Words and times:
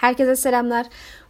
Herkese 0.00 0.36
selamlar. 0.36 0.86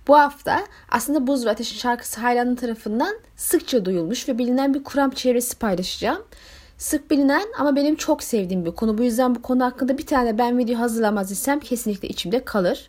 Bu 0.08 0.19
hafta 0.19 0.60
aslında 0.88 1.26
Buz 1.26 1.46
ve 1.46 1.50
Ateş'in 1.50 1.76
şarkısı 1.76 2.20
hayranın 2.20 2.54
tarafından 2.54 3.17
sıkça 3.37 3.85
duyulmuş 3.85 4.29
ve 4.29 4.39
bilinen 4.39 4.75
bir 4.75 4.85
kuram 4.85 5.11
çevresi 5.11 5.58
paylaşacağım. 5.58 6.23
Sık 6.79 7.11
bilinen 7.11 7.43
ama 7.59 7.77
benim 7.77 7.96
çok 7.96 8.22
sevdiğim 8.22 8.64
bir 8.64 8.71
konu. 8.71 8.98
Bu 8.98 9.03
yüzden 9.03 9.35
bu 9.35 9.43
konu 9.43 9.64
hakkında 9.64 9.98
bir 9.98 10.06
tane 10.06 10.38
ben 10.38 10.59
video 10.59 10.79
hazırlamaz 10.79 11.30
isem 11.30 11.61
kesinlikle 11.61 12.09
içimde 12.09 12.45
kalır. 12.45 12.88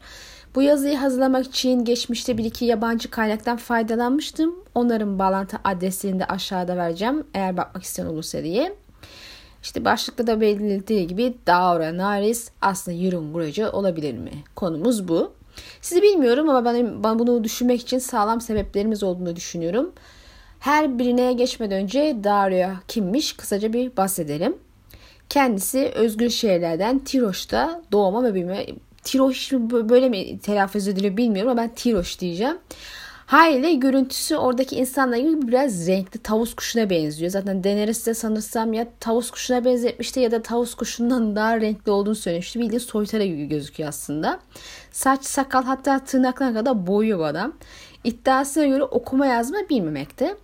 Bu 0.56 0.62
yazıyı 0.62 0.98
hazırlamak 0.98 1.46
için 1.46 1.86
geçmişte 1.86 2.38
bir 2.38 2.46
iki 2.46 2.66
yabancı 2.66 3.12
kaynaktan 3.12 3.58
faydalanmıştım. 3.58 4.56
Onların 4.76 5.20
bağlantı 5.20 5.58
adreslerini 5.64 6.20
de 6.20 6.26
aşağıda 6.26 6.78
vereceğim 6.78 7.24
eğer 7.34 7.58
bakmak 7.58 7.84
isteyen 7.84 8.06
olursa 8.06 8.44
diye. 8.44 8.76
İşte 9.64 9.86
başlıkta 9.86 10.28
da 10.28 10.42
belirtildiği 10.42 11.08
gibi 11.08 11.34
Daura 11.48 11.98
Naris 11.98 12.50
aslında 12.62 12.98
Yurun 12.98 13.34
Guracı 13.34 13.72
olabilir 13.72 14.18
mi? 14.18 14.32
Konumuz 14.56 15.08
bu. 15.08 15.41
Sizi 15.82 16.02
bilmiyorum 16.02 16.50
ama 16.50 16.66
ben, 16.66 17.04
ben 17.04 17.20
bunu 17.20 17.44
düşünmek 17.44 17.82
için 17.82 18.00
sağlam 18.00 18.42
sebeplerimiz 18.42 19.04
olduğunu 19.04 19.36
düşünüyorum. 19.36 19.92
Her 20.60 21.00
birine 21.00 21.34
geçmeden 21.34 21.84
önce 21.84 22.18
Daria 22.24 22.74
kimmiş 22.88 23.34
kısaca 23.34 23.74
bir 23.74 23.98
bahsedelim. 23.98 24.58
Kendisi 25.30 25.92
özgür 25.96 26.30
şehirlerden 26.30 27.00
Tiroş'ta 27.00 27.82
doğma 27.92 28.24
ve 28.24 28.34
büyüme. 28.34 28.66
Tiroş 29.04 29.52
böyle 29.52 30.10
mi 30.10 30.40
telaffuz 30.40 30.88
ediliyor 30.88 31.18
bilmiyorum 31.18 31.52
ama 31.52 31.62
ben 31.62 31.76
Tiroş 31.76 32.20
diyeceğim. 32.20 32.58
Haliyle 33.32 33.74
görüntüsü 33.74 34.36
oradaki 34.36 34.76
insanlar 34.76 35.18
gibi 35.18 35.48
biraz 35.48 35.88
renkli 35.88 36.20
tavus 36.20 36.54
kuşuna 36.54 36.90
benziyor. 36.90 37.32
Zaten 37.32 37.64
Daenerys 37.64 38.06
de 38.06 38.14
sanırsam 38.14 38.74
ya 38.74 38.88
tavus 39.00 39.32
kuşuna 39.32 39.66
benzetmişti 39.66 40.20
ya 40.20 40.32
da 40.32 40.42
tavus 40.42 40.76
kuşundan 40.76 41.36
daha 41.36 41.62
renkli 41.62 41.92
olduğunu 41.92 42.16
söylemişti. 42.16 42.60
Bildiğin 42.60 42.80
soytara 42.80 43.26
gibi 43.26 43.46
gözüküyor 43.46 43.90
aslında. 43.90 44.40
Saç, 44.92 45.26
sakal 45.26 45.64
hatta 45.64 46.00
tırnaklarına 46.00 46.60
kadar 46.60 46.88
boyuyor 46.88 47.20
bu 47.20 47.26
adam. 47.26 47.54
İddiasına 48.04 48.66
göre 48.66 48.84
okuma 48.84 49.26
yazma 49.26 49.58
bilmemekte. 49.70 50.36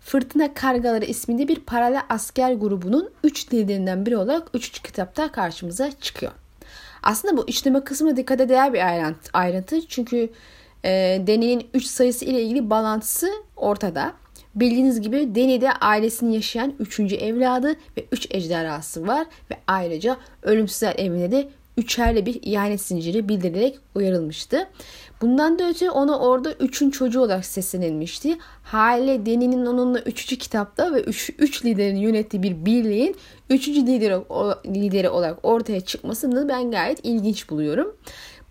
Fırtına 0.00 0.54
Kargaları 0.54 1.04
isminde 1.04 1.48
bir 1.48 1.60
paralel 1.60 2.02
asker 2.08 2.52
grubunun 2.52 3.10
3 3.22 3.52
liderinden 3.54 4.06
biri 4.06 4.16
olarak 4.16 4.48
3. 4.54 4.82
kitapta 4.82 5.32
karşımıza 5.32 5.90
çıkıyor. 6.00 6.32
Aslında 7.02 7.36
bu 7.36 7.48
işleme 7.48 7.84
kısmı 7.84 8.16
dikkate 8.16 8.48
değer 8.48 8.72
bir 8.72 9.10
ayrıntı. 9.32 9.88
Çünkü 9.88 10.30
e, 10.84 11.22
Deni'nin 11.26 11.66
3 11.74 11.84
sayısı 11.84 12.24
ile 12.24 12.42
ilgili 12.42 12.70
bağlantısı 12.70 13.30
ortada. 13.56 14.12
Bildiğiniz 14.54 15.00
gibi 15.00 15.34
Deni'de 15.34 15.72
ailesini 15.72 16.34
yaşayan 16.34 16.74
3. 16.78 17.00
evladı 17.00 17.74
ve 17.96 18.06
3 18.12 18.26
ejderhası 18.30 19.06
var 19.06 19.26
ve 19.50 19.56
ayrıca 19.66 20.16
ölümsüzler 20.42 20.94
evine 20.98 21.30
de 21.30 21.48
üçerli 21.76 22.26
bir 22.26 22.40
ihanet 22.42 22.80
zinciri 22.80 23.28
bildirilerek 23.28 23.78
uyarılmıştı. 23.94 24.68
Bundan 25.20 25.58
da 25.58 25.68
öte 25.68 25.90
ona 25.90 26.18
orada 26.18 26.52
üçün 26.52 26.90
çocuğu 26.90 27.20
olarak 27.20 27.46
seslenilmişti. 27.46 28.38
Hale 28.62 29.26
Deni'nin 29.26 29.66
onunla 29.66 30.00
üçüncü 30.00 30.36
kitapta 30.36 30.94
ve 30.94 31.00
üç, 31.00 31.30
üç 31.38 31.64
liderin 31.64 31.96
yönettiği 31.96 32.42
bir 32.42 32.64
birliğin 32.64 33.16
üçüncü 33.50 33.86
lideri, 33.86 34.14
lideri 34.66 35.08
olarak 35.08 35.38
ortaya 35.42 35.80
çıkmasını 35.80 36.48
ben 36.48 36.70
gayet 36.70 37.00
ilginç 37.02 37.50
buluyorum. 37.50 37.96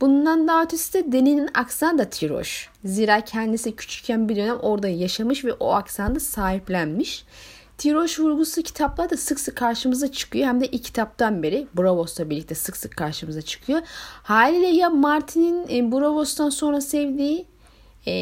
Bundan 0.03 0.47
daha 0.47 0.63
ötesi 0.63 0.93
de 0.93 1.11
Deni'nin 1.11 1.49
aksanı 1.53 1.97
da 1.97 2.09
Tiroş. 2.09 2.69
Zira 2.85 3.21
kendisi 3.21 3.75
küçükken 3.75 4.29
bir 4.29 4.35
dönem 4.35 4.57
orada 4.61 4.87
yaşamış 4.87 5.45
ve 5.45 5.53
o 5.53 5.71
aksanda 5.71 6.19
sahiplenmiş. 6.19 7.25
Tiroş 7.77 8.19
vurgusu 8.19 8.61
kitaplarda 8.61 9.17
sık 9.17 9.39
sık 9.39 9.55
karşımıza 9.55 10.11
çıkıyor. 10.11 10.47
Hem 10.47 10.61
de 10.61 10.67
ilk 10.67 10.83
kitaptan 10.83 11.43
beri 11.43 11.67
Bravos'la 11.77 12.29
birlikte 12.29 12.55
sık 12.55 12.77
sık 12.77 12.97
karşımıza 12.97 13.41
çıkıyor. 13.41 13.81
Haliyle 14.23 14.67
ya 14.67 14.89
Martin'in 14.89 15.67
e, 15.69 15.91
Bravos'tan 15.91 16.49
sonra 16.49 16.81
sevdiği 16.81 17.45
e, 18.05 18.13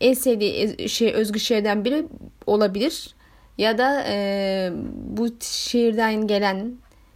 en 0.00 0.14
sevdiği 0.14 0.88
şey 0.88 1.12
özgü 1.12 1.40
şeyden 1.40 1.84
biri 1.84 2.06
olabilir. 2.46 3.14
Ya 3.58 3.78
da 3.78 4.04
e, 4.06 4.72
bu 4.94 5.28
şehirden 5.40 6.26
gelen 6.26 6.72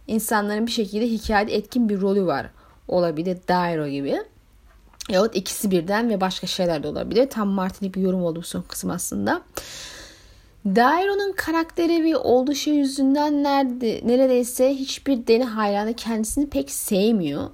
insanların 0.07 0.67
bir 0.67 0.71
şekilde 0.71 1.07
hikayede 1.07 1.55
etkin 1.55 1.89
bir 1.89 2.01
rolü 2.01 2.25
var 2.25 2.49
olabilir. 2.87 3.37
Dairo 3.47 3.87
gibi. 3.87 4.17
Yahut 5.09 5.35
ikisi 5.35 5.71
birden 5.71 6.09
ve 6.09 6.21
başka 6.21 6.47
şeyler 6.47 6.83
de 6.83 6.87
olabilir. 6.87 7.29
Tam 7.29 7.47
Martin'lik 7.47 7.95
bir 7.95 8.01
yorum 8.01 8.23
oldu 8.23 8.39
bu 8.39 8.43
son 8.43 8.61
kısım 8.61 8.89
aslında. 8.89 9.41
Dairo'nun 10.65 11.31
karakteri 11.31 12.03
ve 12.03 12.17
oluşu 12.17 12.69
yüzünden 12.69 13.43
nerede, 13.43 14.01
neredeyse 14.03 14.75
hiçbir 14.75 15.27
deli 15.27 15.43
hayranı 15.43 15.93
kendisini 15.93 16.49
pek 16.49 16.71
sevmiyor. 16.71 17.49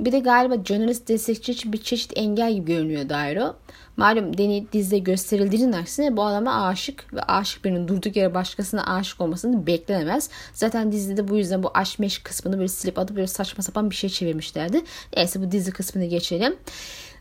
Bir 0.00 0.12
de 0.12 0.18
galiba 0.18 0.64
journalist 0.64 1.08
destekçi 1.08 1.52
için 1.52 1.72
bir 1.72 1.82
çeşit 1.82 2.12
engel 2.16 2.54
gibi 2.54 2.66
görünüyor 2.66 3.08
Dairo. 3.08 3.56
Malum 3.96 4.38
Deni 4.38 4.66
dizide 4.72 4.98
gösterildiğinin 4.98 5.72
aksine 5.72 6.16
bu 6.16 6.24
adama 6.24 6.66
aşık 6.66 7.14
ve 7.14 7.22
aşık 7.22 7.64
birinin 7.64 7.88
durduk 7.88 8.16
yere 8.16 8.34
başkasına 8.34 8.94
aşık 8.96 9.20
olmasını 9.20 9.66
beklenemez. 9.66 10.30
Zaten 10.52 10.92
dizide 10.92 11.28
bu 11.28 11.36
yüzden 11.36 11.62
bu 11.62 11.70
aşk 11.74 11.98
meşk 11.98 12.24
kısmını 12.24 12.56
böyle 12.58 12.68
silip 12.68 12.98
adı 12.98 13.16
böyle 13.16 13.26
saçma 13.26 13.62
sapan 13.62 13.90
bir 13.90 13.94
şey 13.94 14.10
çevirmişlerdi. 14.10 14.82
Neyse 15.16 15.42
bu 15.42 15.50
dizi 15.50 15.70
kısmını 15.70 16.04
geçelim. 16.04 16.56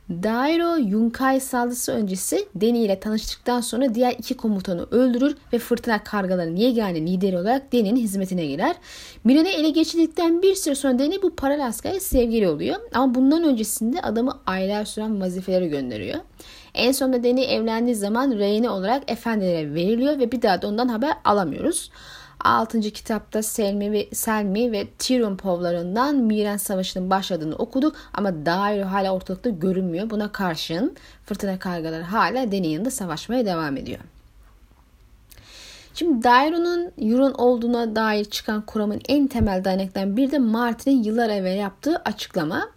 Dairo 0.10 0.76
Yunkai 0.76 1.40
saldırısı 1.40 1.92
öncesi 1.92 2.46
Deni 2.56 2.80
ile 2.80 3.00
tanıştıktan 3.00 3.62
sonra 3.62 3.96
diğer 3.96 4.12
iki 4.12 4.38
komutanı 4.38 4.88
öldürür 4.92 5.36
ve 5.54 5.60
fırtına 5.60 6.04
kargalarının 6.04 6.56
yegane 6.56 7.02
lideri 7.02 7.38
olarak 7.38 7.74
Deni'nin 7.74 8.00
hizmetine 8.00 8.46
girer. 8.46 8.76
Miren'i 9.24 9.50
ele 9.50 9.70
geçirdikten 9.70 10.42
bir 10.42 10.56
süre 10.56 10.76
sonra 10.76 11.00
Deni 11.00 11.22
bu 11.22 11.36
paralel 11.36 11.68
askere 11.68 12.00
sevgili 12.00 12.48
oluyor. 12.48 12.76
Ama 12.94 13.16
bundan 13.16 13.44
öncesinde 13.44 14.02
adamı 14.02 14.40
aylar 14.46 14.86
süren 14.86 15.22
vazifelere 15.22 15.68
gönderiyor. 15.68 16.20
En 16.74 16.92
sonunda 16.92 17.24
Deni 17.24 17.44
evlendiği 17.44 17.96
zaman 17.96 18.32
reyne 18.32 18.70
olarak 18.70 19.12
efendilere 19.12 19.74
veriliyor 19.74 20.20
ve 20.20 20.32
bir 20.32 20.42
daha 20.42 20.62
da 20.62 20.68
ondan 20.68 20.88
haber 20.88 21.14
alamıyoruz. 21.26 21.92
6. 22.44 22.82
kitapta 22.82 23.44
Selmi 23.44 23.92
ve 23.92 24.08
Selmi 24.14 24.72
ve 24.72 24.88
Tyrion 25.00 25.38
povlarından 25.38 26.16
Miren 26.16 26.58
Savaşı'nın 26.58 27.10
başladığını 27.10 27.56
okuduk 27.56 27.96
ama 28.14 28.46
Dairo 28.46 28.86
hala 28.86 29.14
ortalıkta 29.14 29.50
görünmüyor. 29.50 30.10
Buna 30.10 30.32
karşın 30.32 30.96
fırtına 31.26 31.60
kargaları 31.60 32.04
hala 32.04 32.52
Deni 32.52 32.68
yanında 32.68 32.92
savaşmaya 32.92 33.46
devam 33.46 33.78
ediyor. 33.78 34.00
Şimdi 35.94 36.24
Dairo'nun 36.24 36.92
Euron 36.98 37.34
olduğuna 37.34 37.96
dair 37.96 38.26
çıkan 38.26 38.62
kuramın 38.62 39.02
en 39.10 39.28
temel 39.28 39.64
dayanaklarından 39.64 40.18
biri 40.18 40.32
de 40.32 40.40
Martin'in 40.40 41.04
yıllar 41.04 41.30
evvel 41.30 41.58
yaptığı 41.58 41.96
açıklama. 41.96 42.70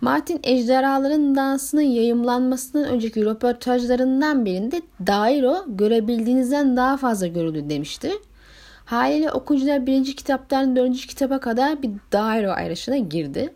Martin 0.00 0.40
ejderhaların 0.42 1.36
dansının 1.36 1.82
yayımlanmasından 1.82 2.88
önceki 2.88 3.24
röportajlarından 3.24 4.44
birinde 4.44 4.82
Dairo 5.06 5.64
görebildiğinizden 5.66 6.76
daha 6.76 6.96
fazla 6.96 7.26
görüldü 7.26 7.70
demişti. 7.70 8.12
Haliyle 8.84 9.32
okuyucular 9.32 9.86
birinci 9.86 10.16
kitaptan 10.16 10.76
dördüncü 10.76 11.06
kitaba 11.06 11.40
kadar 11.40 11.82
bir 11.82 11.90
daire 12.12 12.50
ayrışına 12.50 12.96
girdi. 12.96 13.54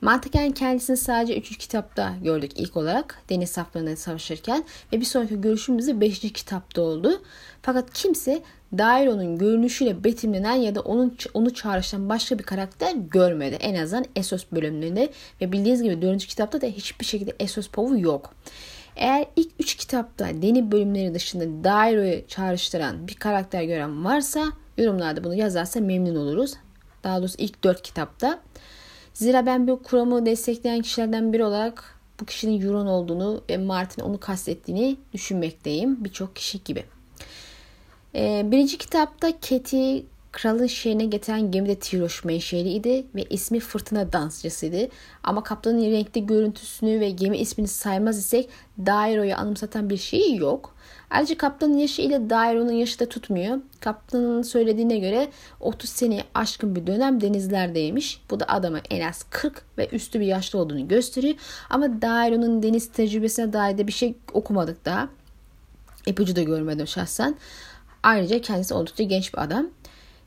Mantıken 0.00 0.52
kendisini 0.52 0.96
sadece 0.96 1.38
üçüncü 1.38 1.58
kitapta 1.58 2.14
gördük 2.22 2.52
ilk 2.56 2.76
olarak 2.76 3.22
deniz 3.30 3.50
saflarında 3.50 3.96
savaşırken 3.96 4.64
ve 4.92 5.00
bir 5.00 5.04
sonraki 5.04 5.40
görüşümüzde 5.40 6.00
beşinci 6.00 6.32
kitapta 6.32 6.82
oldu. 6.82 7.22
Fakat 7.62 7.92
kimse 7.92 8.42
Dairo'nun 8.78 9.38
görünüşüyle 9.38 10.04
betimlenen 10.04 10.54
ya 10.54 10.74
da 10.74 10.80
onun 10.80 11.16
onu 11.34 11.54
çağrıştıran 11.54 12.08
başka 12.08 12.38
bir 12.38 12.44
karakter 12.44 12.92
görmedi. 12.94 13.56
En 13.60 13.82
azından 13.82 14.04
Esos 14.16 14.44
bölümlerinde 14.52 15.08
ve 15.40 15.52
bildiğiniz 15.52 15.82
gibi 15.82 16.02
dördüncü 16.02 16.26
kitapta 16.26 16.60
da 16.60 16.66
hiçbir 16.66 17.06
şekilde 17.06 17.36
Esos 17.40 17.68
povu 17.68 17.98
yok. 17.98 18.34
Eğer 18.96 19.26
ilk 19.36 19.50
üç 19.58 19.74
kitapta 19.74 20.28
Deni 20.42 20.72
bölümleri 20.72 21.14
dışında 21.14 21.64
Dairo'yu 21.64 22.26
çağrıştıran 22.26 23.08
bir 23.08 23.14
karakter 23.14 23.62
gören 23.62 24.04
varsa 24.04 24.44
Yorumlarda 24.78 25.24
bunu 25.24 25.34
yazarsa 25.34 25.80
memnun 25.80 26.16
oluruz. 26.16 26.54
Daha 27.04 27.18
doğrusu 27.18 27.34
ilk 27.38 27.64
dört 27.64 27.82
kitapta. 27.82 28.40
Zira 29.12 29.46
ben 29.46 29.68
bu 29.68 29.82
kuramı 29.82 30.26
destekleyen 30.26 30.82
kişilerden 30.82 31.32
biri 31.32 31.44
olarak 31.44 31.98
bu 32.20 32.24
kişinin 32.24 32.60
Euron 32.60 32.86
olduğunu 32.86 33.42
ve 33.50 33.56
Martin 33.56 34.02
onu 34.02 34.20
kastettiğini 34.20 34.96
düşünmekteyim. 35.12 36.04
Birçok 36.04 36.36
kişi 36.36 36.64
gibi. 36.64 36.84
Ee, 38.14 38.42
birinci 38.44 38.78
kitapta 38.78 39.40
Keti 39.40 40.06
kralın 40.32 40.66
şehrine 40.66 41.04
getiren 41.04 41.50
gemide 41.50 41.78
Tiroş 41.78 42.24
menşeliydi 42.24 43.06
ve 43.14 43.24
ismi 43.24 43.60
fırtına 43.60 44.12
dansçısıydı. 44.12 44.88
Ama 45.22 45.42
kaptanın 45.42 45.90
renkli 45.90 46.26
görüntüsünü 46.26 47.00
ve 47.00 47.10
gemi 47.10 47.38
ismini 47.38 47.68
saymaz 47.68 48.18
isek 48.18 48.48
Dairo'yu 48.86 49.34
anımsatan 49.34 49.90
bir 49.90 49.96
şey 49.96 50.36
yok. 50.36 50.74
Ayrıca 51.10 51.38
kaptanın 51.38 51.78
yaşı 51.78 52.02
ile 52.02 52.30
Dairo'nun 52.30 52.72
yaşı 52.72 53.00
da 53.00 53.08
tutmuyor. 53.08 53.58
Kaptanın 53.80 54.42
söylediğine 54.42 54.98
göre 54.98 55.28
30 55.60 55.90
seneyi 55.90 56.24
aşkın 56.34 56.76
bir 56.76 56.86
dönem 56.86 57.20
denizlerdeymiş. 57.20 58.20
Bu 58.30 58.40
da 58.40 58.44
adamın 58.48 58.80
en 58.90 59.08
az 59.08 59.24
40 59.30 59.62
ve 59.78 59.88
üstü 59.88 60.20
bir 60.20 60.26
yaşlı 60.26 60.58
olduğunu 60.58 60.88
gösteriyor. 60.88 61.34
Ama 61.70 62.02
Dairo'nun 62.02 62.62
deniz 62.62 62.92
tecrübesine 62.92 63.52
dair 63.52 63.78
de 63.78 63.86
bir 63.86 63.92
şey 63.92 64.14
okumadık 64.32 64.84
daha. 64.84 65.08
İpucu 66.06 66.36
da 66.36 66.42
görmedim 66.42 66.86
şahsen. 66.86 67.36
Ayrıca 68.02 68.40
kendisi 68.40 68.74
oldukça 68.74 69.04
genç 69.04 69.34
bir 69.34 69.42
adam. 69.42 69.66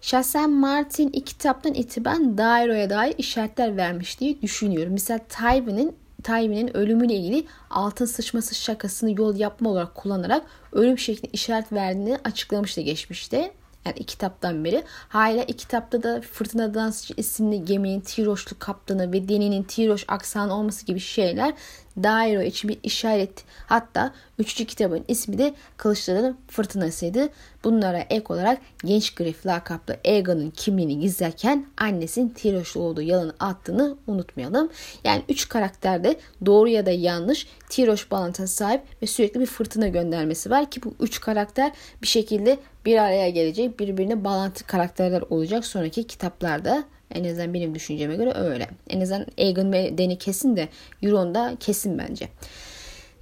Şahsen 0.01 0.51
Martin 0.51 1.09
ilk 1.13 1.27
kitaptan 1.27 1.73
itibaren 1.73 2.37
Dairo'ya 2.37 2.89
dair 2.89 3.15
işaretler 3.17 3.77
vermiş 3.77 4.19
diye 4.19 4.41
düşünüyorum. 4.41 4.93
Mesela 4.93 5.19
Tywin'in 5.29 5.95
Tywin'in 6.23 6.77
ölümüyle 6.77 7.13
ilgili 7.13 7.47
altın 7.69 8.05
sıçması 8.05 8.55
şakasını 8.55 9.21
yol 9.21 9.35
yapma 9.35 9.69
olarak 9.69 9.95
kullanarak 9.95 10.45
ölüm 10.71 10.97
şeklinde 10.97 11.31
işaret 11.33 11.71
verdiğini 11.71 12.17
açıklamıştı 12.23 12.81
geçmişte. 12.81 13.51
Yani 13.85 13.95
iki 13.95 14.05
kitaptan 14.05 14.65
beri. 14.65 14.83
Hala 15.09 15.43
iki 15.43 15.57
kitapta 15.57 16.03
da 16.03 16.21
Fırtına 16.21 16.73
Dansçı 16.73 17.13
isimli 17.17 17.65
geminin 17.65 18.01
Tiroşlu 18.01 18.59
kaptanı 18.59 19.13
ve 19.13 19.29
Deni'nin 19.29 19.63
Tiroş 19.63 20.05
aksanı 20.07 20.55
olması 20.55 20.85
gibi 20.85 20.99
şeyler 20.99 21.53
Dairo 21.97 22.41
için 22.41 22.69
bir 22.69 22.77
işaret. 22.83 23.43
Hatta 23.67 24.13
üçüncü 24.39 24.65
kitabın 24.65 25.05
ismi 25.07 25.37
de 25.37 25.53
Kılıçların 25.77 26.37
Fırtınasıydı. 26.47 27.29
Bunlara 27.63 27.99
ek 27.99 28.25
olarak 28.29 28.61
genç 28.85 29.15
grif 29.15 29.45
lakaplı 29.45 29.97
Aegon'un 30.05 30.49
kimliğini 30.49 30.99
gizlerken 30.99 31.65
annesinin 31.77 32.29
Tiroşlu 32.29 32.81
olduğu 32.81 33.01
yalanı 33.01 33.33
attığını 33.39 33.97
unutmayalım. 34.07 34.69
Yani 35.03 35.23
üç 35.29 35.49
karakter 35.49 36.03
de 36.03 36.15
doğru 36.45 36.69
ya 36.69 36.85
da 36.85 36.91
yanlış 36.91 37.47
Tiroş 37.69 38.11
bağlantısına 38.11 38.47
sahip 38.47 38.81
ve 39.01 39.07
sürekli 39.07 39.39
bir 39.39 39.45
fırtına 39.45 39.87
göndermesi 39.87 40.49
var 40.49 40.71
ki 40.71 40.83
bu 40.83 40.93
üç 40.99 41.21
karakter 41.21 41.71
bir 42.01 42.07
şekilde 42.07 42.59
bir 42.85 42.97
araya 42.97 43.29
gelecek 43.29 43.79
birbirine 43.79 44.23
bağlantı 44.23 44.67
karakterler 44.67 45.23
olacak 45.29 45.65
sonraki 45.65 46.07
kitaplarda 46.07 46.83
en 47.15 47.23
azından 47.23 47.53
benim 47.53 47.75
düşünceme 47.75 48.15
göre 48.15 48.33
öyle. 48.33 48.67
En 48.89 49.01
azından 49.01 49.25
Egan 49.37 49.73
ve 49.73 49.97
Deni 49.97 50.17
kesin 50.17 50.55
de 50.55 50.69
Euron'da 51.01 51.55
kesin 51.59 51.97
bence. 51.97 52.27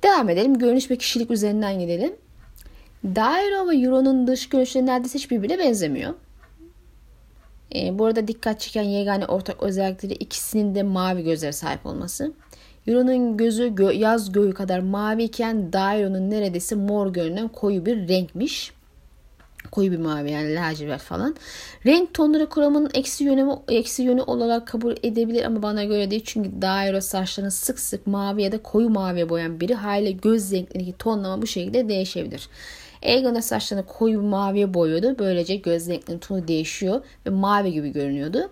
Devam 0.03 0.29
edelim. 0.29 0.57
Görünüş 0.57 0.91
ve 0.91 0.95
kişilik 0.95 1.31
üzerinden 1.31 1.79
gidelim. 1.79 2.13
Dairo 3.03 3.69
ve 3.69 3.75
Euron'un 3.77 4.27
dış 4.27 4.49
görünüşleri 4.49 4.85
neredeyse 4.85 5.17
hiçbirbirine 5.17 5.59
benzemiyor. 5.59 6.13
E, 7.75 7.99
bu 7.99 8.05
arada 8.05 8.27
dikkat 8.27 8.59
çeken 8.59 8.83
yegane 8.83 9.25
ortak 9.25 9.63
özellikleri 9.63 10.13
ikisinin 10.13 10.75
de 10.75 10.83
mavi 10.83 11.23
gözlere 11.23 11.51
sahip 11.51 11.85
olması. 11.85 12.33
Euron'un 12.87 13.37
gözü 13.37 13.67
gö- 13.67 13.95
yaz 13.95 14.31
göğü 14.31 14.53
kadar 14.53 14.79
mavi 14.79 15.23
iken 15.23 15.73
Dairo'nun 15.73 16.29
neredeyse 16.29 16.75
mor 16.75 17.13
görünen 17.13 17.47
koyu 17.47 17.85
bir 17.85 18.07
renkmiş 18.07 18.71
koyu 19.71 19.91
bir 19.91 19.97
mavi 19.97 20.31
yani 20.31 20.55
lacivert 20.55 21.01
falan. 21.01 21.35
Renk 21.85 22.13
tonları 22.13 22.49
kuramının 22.49 22.89
eksi 22.93 23.23
yönü, 23.23 23.55
eksi 23.67 24.03
yönü 24.03 24.21
olarak 24.21 24.67
kabul 24.67 24.95
edebilir 25.03 25.43
ama 25.43 25.63
bana 25.63 25.83
göre 25.83 26.11
değil. 26.11 26.23
Çünkü 26.25 26.61
daire 26.61 27.01
saçlarını 27.01 27.51
sık 27.51 27.79
sık 27.79 28.07
mavi 28.07 28.43
ya 28.43 28.51
da 28.51 28.63
koyu 28.63 28.89
maviye 28.89 29.29
boyayan 29.29 29.59
biri 29.59 29.73
haliyle 29.73 30.11
göz 30.11 30.51
renklerindeki 30.51 30.97
tonlama 30.97 31.41
bu 31.41 31.47
şekilde 31.47 31.89
değişebilir. 31.89 32.49
Aegon 33.03 33.39
saçlarını 33.39 33.85
koyu 33.85 34.21
maviye 34.21 34.73
boyuyordu. 34.73 35.15
Böylece 35.19 35.55
göz 35.55 35.89
renklerinin 35.89 36.19
tonu 36.19 36.47
değişiyor 36.47 37.01
ve 37.25 37.29
mavi 37.29 37.71
gibi 37.71 37.89
görünüyordu. 37.89 38.51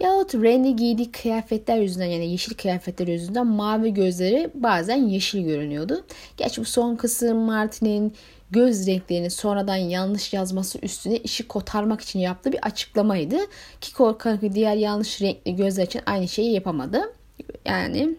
Yahut 0.00 0.34
Randy 0.34 0.70
giydiği 0.70 1.12
kıyafetler 1.12 1.78
yüzünden 1.78 2.06
yani 2.06 2.30
yeşil 2.30 2.54
kıyafetler 2.54 3.06
yüzünden 3.06 3.46
mavi 3.46 3.94
gözleri 3.94 4.50
bazen 4.54 4.96
yeşil 4.96 5.44
görünüyordu. 5.44 6.04
Gerçi 6.36 6.60
bu 6.60 6.64
son 6.64 6.96
kısım 6.96 7.36
Martin'in 7.36 8.14
göz 8.50 8.86
renklerini 8.86 9.30
sonradan 9.30 9.76
yanlış 9.76 10.32
yazması 10.32 10.78
üstüne 10.82 11.16
işi 11.16 11.48
kotarmak 11.48 12.00
için 12.00 12.18
yaptığı 12.18 12.52
bir 12.52 12.66
açıklamaydı. 12.66 13.36
Ki 13.80 13.94
korkarım 13.94 14.40
ki 14.40 14.52
diğer 14.52 14.76
yanlış 14.76 15.22
renkli 15.22 15.56
gözler 15.56 15.86
için 15.86 16.02
aynı 16.06 16.28
şeyi 16.28 16.52
yapamadı. 16.52 17.12
Yani 17.64 18.16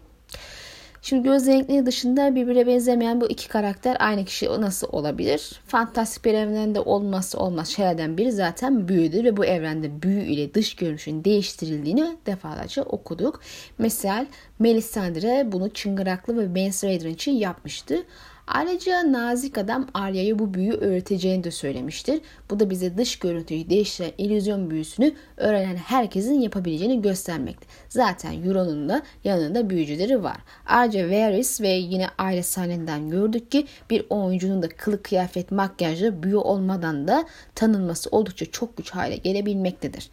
Şimdi 1.01 1.23
göz 1.23 1.47
renkleri 1.47 1.85
dışında 1.85 2.35
birbirine 2.35 2.67
benzemeyen 2.67 3.21
bu 3.21 3.29
iki 3.29 3.47
karakter 3.47 3.97
aynı 3.99 4.25
kişi 4.25 4.61
nasıl 4.61 4.87
olabilir? 4.91 5.61
Fantastik 5.67 6.25
bir 6.25 6.33
evrende 6.33 6.79
olmazsa 6.79 7.37
olmaz 7.37 7.69
şeylerden 7.69 8.17
biri 8.17 8.31
zaten 8.31 8.87
büyüdür 8.87 9.23
ve 9.23 9.37
bu 9.37 9.45
evrende 9.45 10.01
büyü 10.01 10.23
ile 10.23 10.53
dış 10.53 10.75
görünüşün 10.75 11.23
değiştirildiğini 11.23 12.17
defalarca 12.25 12.83
okuduk. 12.83 13.41
Mesela 13.77 14.25
Melisandre 14.59 15.51
bunu 15.51 15.69
Çıngıraklı 15.69 16.37
ve 16.37 16.55
Ben 16.55 16.71
Raider 16.83 17.09
için 17.09 17.31
yapmıştı. 17.31 18.03
Ayrıca 18.47 19.11
nazik 19.11 19.57
adam 19.57 19.87
Arya'ya 19.93 20.39
bu 20.39 20.53
büyüyü 20.53 20.73
öğreteceğini 20.73 21.43
de 21.43 21.51
söylemiştir. 21.51 22.21
Bu 22.49 22.59
da 22.59 22.69
bize 22.69 22.97
dış 22.97 23.19
görüntüyü 23.19 23.69
değiştiren 23.69 24.11
illüzyon 24.17 24.69
büyüsünü 24.69 25.13
öğrenen 25.37 25.75
herkesin 25.75 26.41
yapabileceğini 26.41 27.01
göstermekte. 27.01 27.67
Zaten 27.89 28.43
Euron'un 28.43 28.89
da 28.89 29.01
yanında 29.23 29.69
büyücüleri 29.69 30.23
var. 30.23 30.37
Ayrıca 30.65 31.09
Varys 31.09 31.61
ve 31.61 31.69
yine 31.69 32.07
aile 32.17 32.43
sahneden 32.43 33.09
gördük 33.09 33.51
ki 33.51 33.65
bir 33.89 34.05
oyuncunun 34.09 34.61
da 34.61 34.69
kılık 34.69 35.03
kıyafet 35.03 35.51
makyajlı 35.51 36.23
büyü 36.23 36.35
olmadan 36.35 37.07
da 37.07 37.25
tanınması 37.55 38.09
oldukça 38.09 38.45
çok 38.45 38.77
güç 38.77 38.91
hale 38.91 39.15
gelebilmektedir. 39.15 40.09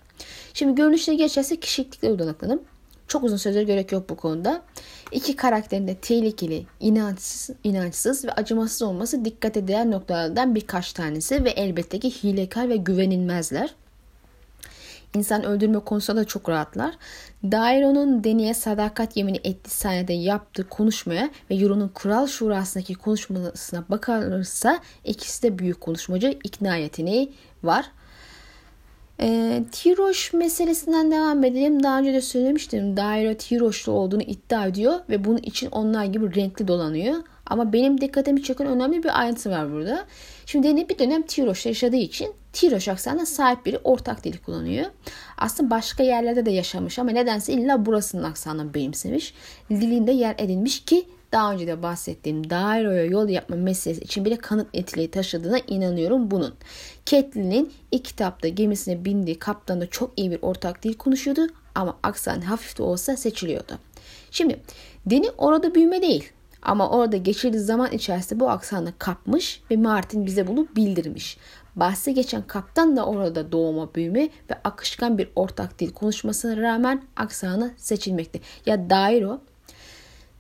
Şimdi 0.54 0.74
görünüşe 0.74 1.14
geçerse 1.14 1.60
kişiliklikle 1.60 2.10
odaklanalım. 2.10 2.62
Çok 3.08 3.24
uzun 3.24 3.36
sözler 3.36 3.62
gerek 3.62 3.92
yok 3.92 4.10
bu 4.10 4.16
konuda. 4.16 4.62
İki 5.14 5.36
karakterin 5.36 5.88
de 5.88 5.94
tehlikeli, 5.94 6.66
inançsız, 6.80 7.56
inançsız 7.64 8.24
ve 8.24 8.32
acımasız 8.32 8.82
olması 8.82 9.24
dikkat 9.24 9.56
edilen 9.56 9.90
noktalardan 9.90 10.54
birkaç 10.54 10.92
tanesi 10.92 11.44
ve 11.44 11.50
elbette 11.50 11.98
ki 11.98 12.10
hilekar 12.10 12.68
ve 12.68 12.76
güvenilmezler. 12.76 13.74
İnsan 15.16 15.44
öldürme 15.44 15.78
konusunda 15.78 16.20
da 16.20 16.24
çok 16.24 16.48
rahatlar. 16.48 16.94
Dairo'nun 17.44 18.24
Deni'ye 18.24 18.54
sadakat 18.54 19.16
yemini 19.16 19.36
ettiği 19.36 19.70
sahnede 19.70 20.12
yaptığı 20.12 20.68
konuşmaya 20.68 21.30
ve 21.50 21.54
Euron'un 21.54 21.88
kural 21.88 22.26
şurasındaki 22.26 22.94
konuşmasına 22.94 23.84
bakılırsa 23.88 24.78
ikisi 25.04 25.42
de 25.42 25.58
büyük 25.58 25.80
konuşmacı 25.80 26.38
ikna 26.44 26.76
yeteneği 26.76 27.32
var. 27.62 27.90
E, 29.20 29.62
Tiroş 29.72 30.32
meselesinden 30.32 31.10
devam 31.10 31.44
edelim. 31.44 31.82
Daha 31.82 31.98
önce 31.98 32.12
de 32.12 32.20
söylemiştim. 32.20 32.96
Daire 32.96 33.36
Tiroşlu 33.36 33.92
olduğunu 33.92 34.22
iddia 34.22 34.66
ediyor 34.66 34.94
ve 35.08 35.24
bunun 35.24 35.38
için 35.38 35.70
onlar 35.70 36.04
gibi 36.04 36.34
renkli 36.34 36.68
dolanıyor. 36.68 37.14
Ama 37.46 37.72
benim 37.72 38.00
dikkatimi 38.00 38.42
çeken 38.42 38.66
önemli 38.66 39.02
bir 39.02 39.20
ayrıntı 39.20 39.50
var 39.50 39.72
burada. 39.72 40.04
Şimdi 40.46 40.68
Deni 40.68 40.88
bir 40.88 40.98
dönem 40.98 41.22
Tiroş'ta 41.22 41.68
yaşadığı 41.68 41.96
için 41.96 42.32
Tiroş 42.52 42.88
aksanına 42.88 43.26
sahip 43.26 43.66
biri 43.66 43.78
ortak 43.84 44.24
dili 44.24 44.38
kullanıyor. 44.38 44.86
Aslında 45.38 45.70
başka 45.70 46.02
yerlerde 46.02 46.46
de 46.46 46.50
yaşamış 46.50 46.98
ama 46.98 47.10
nedense 47.10 47.52
illa 47.52 47.86
burasının 47.86 48.22
aksanını 48.22 48.74
benimsemiş. 48.74 49.34
Dilinde 49.70 50.12
yer 50.12 50.34
edinmiş 50.38 50.84
ki 50.84 51.06
daha 51.34 51.52
önce 51.52 51.66
de 51.66 51.82
bahsettiğim 51.82 52.50
Dairo'ya 52.50 53.04
yol 53.04 53.28
yapma 53.28 53.56
meselesi 53.56 54.00
için 54.00 54.24
bile 54.24 54.36
kanıt 54.36 54.74
niteliği 54.74 55.10
taşıdığına 55.10 55.58
inanıyorum 55.58 56.30
bunun. 56.30 56.54
Catelyn'in 57.06 57.72
ilk 57.90 58.04
kitapta 58.04 58.48
gemisine 58.48 59.04
bindiği 59.04 59.38
kaptanla 59.38 59.86
çok 59.86 60.12
iyi 60.16 60.30
bir 60.30 60.38
ortak 60.42 60.82
dil 60.82 60.94
konuşuyordu 60.94 61.46
ama 61.74 61.96
aksan 62.02 62.40
hafif 62.40 62.78
de 62.78 62.82
olsa 62.82 63.16
seçiliyordu. 63.16 63.78
Şimdi 64.30 64.60
Deni 65.06 65.30
orada 65.38 65.74
büyüme 65.74 66.02
değil 66.02 66.32
ama 66.62 66.90
orada 66.90 67.16
geçirdiği 67.16 67.60
zaman 67.60 67.92
içerisinde 67.92 68.40
bu 68.40 68.50
aksanı 68.50 68.92
kapmış 68.98 69.62
ve 69.70 69.76
Martin 69.76 70.26
bize 70.26 70.46
bunu 70.46 70.66
bildirmiş. 70.76 71.38
Bahsi 71.76 72.14
geçen 72.14 72.42
kaptan 72.42 72.96
da 72.96 73.06
orada 73.06 73.52
doğuma 73.52 73.94
büyüme 73.94 74.22
ve 74.22 74.54
akışkan 74.64 75.18
bir 75.18 75.28
ortak 75.36 75.78
dil 75.78 75.92
konuşmasına 75.92 76.56
rağmen 76.56 77.02
aksanı 77.16 77.74
seçilmekte. 77.76 78.40
Ya 78.66 78.90
Dairo 78.90 79.40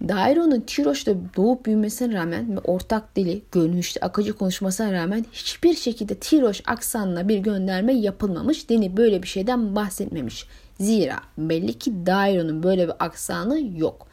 Dairo'nun 0.08 0.60
Tiroş'ta 0.60 1.14
doğup 1.36 1.66
büyümesine 1.66 2.14
rağmen 2.14 2.56
ve 2.56 2.60
ortak 2.60 3.16
dili, 3.16 3.42
görünüşte 3.52 4.00
akıcı 4.00 4.32
konuşmasına 4.32 4.92
rağmen 4.92 5.24
hiçbir 5.32 5.74
şekilde 5.74 6.14
Tiroş 6.14 6.62
aksanına 6.66 7.28
bir 7.28 7.38
gönderme 7.38 7.94
yapılmamış. 7.94 8.70
Deni 8.70 8.96
böyle 8.96 9.22
bir 9.22 9.28
şeyden 9.28 9.76
bahsetmemiş. 9.76 10.46
Zira 10.80 11.20
belli 11.38 11.72
ki 11.78 12.06
Dairo'nun 12.06 12.62
böyle 12.62 12.88
bir 12.88 12.94
aksanı 12.98 13.60
yok. 13.78 14.06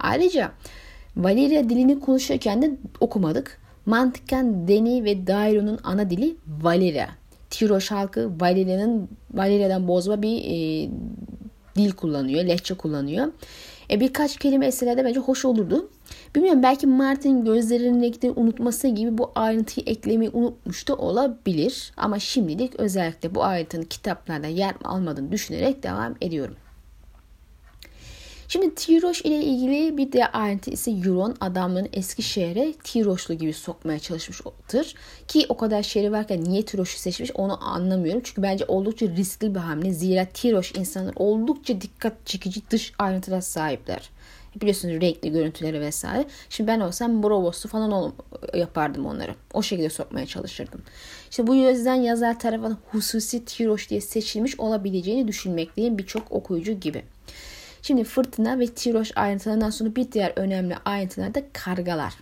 Ayrıca 0.00 0.52
Valeria 1.16 1.68
dilini 1.68 2.00
konuşurken 2.00 2.62
de 2.62 2.70
okumadık. 3.00 3.58
Mantıken 3.86 4.68
Deni 4.68 5.04
ve 5.04 5.26
Dairo'nun 5.26 5.78
ana 5.84 6.10
dili 6.10 6.36
Valeria. 6.46 7.08
Tiroş 7.50 7.90
halkı 7.90 8.30
Valeria'nın 8.40 9.08
Valeria'dan 9.34 9.88
bozma 9.88 10.22
bir 10.22 10.38
e, 10.44 10.88
dil 11.76 11.92
kullanıyor, 11.92 12.44
lehçe 12.44 12.74
kullanıyor. 12.74 13.26
E, 13.90 14.00
birkaç 14.00 14.36
kelime 14.36 14.66
esselerde 14.66 15.04
bence 15.04 15.20
hoş 15.20 15.44
olurdu. 15.44 15.90
Bilmiyorum 16.34 16.62
belki 16.62 16.86
Martin 16.86 17.44
gözlerinin 17.44 18.02
renkleri 18.02 18.32
unutması 18.36 18.88
gibi 18.88 19.18
bu 19.18 19.32
ayrıntıyı 19.34 19.86
eklemeyi 19.86 20.30
unutmuş 20.30 20.88
da 20.88 20.94
olabilir. 20.96 21.92
Ama 21.96 22.18
şimdilik 22.18 22.74
özellikle 22.80 23.34
bu 23.34 23.44
ayrıntının 23.44 23.84
kitaplarda 23.84 24.46
yer 24.46 24.74
almadığını 24.84 25.32
düşünerek 25.32 25.82
devam 25.82 26.14
ediyorum. 26.20 26.56
Şimdi 28.54 28.74
Tiroş 28.74 29.22
ile 29.22 29.44
ilgili 29.44 29.96
bir 29.96 30.12
de 30.12 30.26
ayrıntı 30.26 30.70
ise 30.70 30.90
Euron 30.90 31.36
adamların 31.40 31.88
eski 31.92 32.22
şehre 32.22 32.72
Tiroşlu 32.72 33.34
gibi 33.34 33.52
sokmaya 33.52 33.98
çalışmıştır. 33.98 34.94
Ki 35.28 35.46
o 35.48 35.56
kadar 35.56 35.82
şehri 35.82 36.12
varken 36.12 36.44
niye 36.44 36.64
Tiroş'u 36.64 36.98
seçmiş 36.98 37.30
onu 37.34 37.64
anlamıyorum. 37.64 38.20
Çünkü 38.24 38.42
bence 38.42 38.64
oldukça 38.64 39.06
riskli 39.06 39.54
bir 39.54 39.60
hamle. 39.60 39.92
Zira 39.92 40.24
Tiroş 40.24 40.72
insanlar 40.74 41.12
oldukça 41.16 41.80
dikkat 41.80 42.26
çekici 42.26 42.70
dış 42.70 42.92
ayrıntılar 42.98 43.40
sahipler. 43.40 44.10
Biliyorsunuz 44.60 45.00
renkli 45.00 45.32
görüntüleri 45.32 45.80
vesaire. 45.80 46.26
Şimdi 46.48 46.68
ben 46.68 46.80
olsam 46.80 47.22
Brovos'u 47.22 47.68
falan 47.68 48.12
yapardım 48.54 49.06
onları. 49.06 49.34
O 49.52 49.62
şekilde 49.62 49.90
sokmaya 49.90 50.26
çalışırdım. 50.26 50.82
İşte 51.30 51.46
bu 51.46 51.54
yüzden 51.54 51.94
yazar 51.94 52.38
tarafından 52.38 52.78
hususi 52.90 53.44
Tiroş 53.44 53.90
diye 53.90 54.00
seçilmiş 54.00 54.60
olabileceğini 54.60 55.28
düşünmekteyim 55.28 55.98
birçok 55.98 56.32
okuyucu 56.32 56.72
gibi. 56.72 57.02
Şimdi 57.86 58.04
fırtına 58.04 58.58
ve 58.58 58.66
tiroş 58.66 59.12
ayrıntılarından 59.16 59.70
sonra 59.70 59.96
bir 59.96 60.12
diğer 60.12 60.32
önemli 60.36 60.76
ayrıntılar 60.84 61.34
da 61.34 61.42
kargalar. 61.52 62.14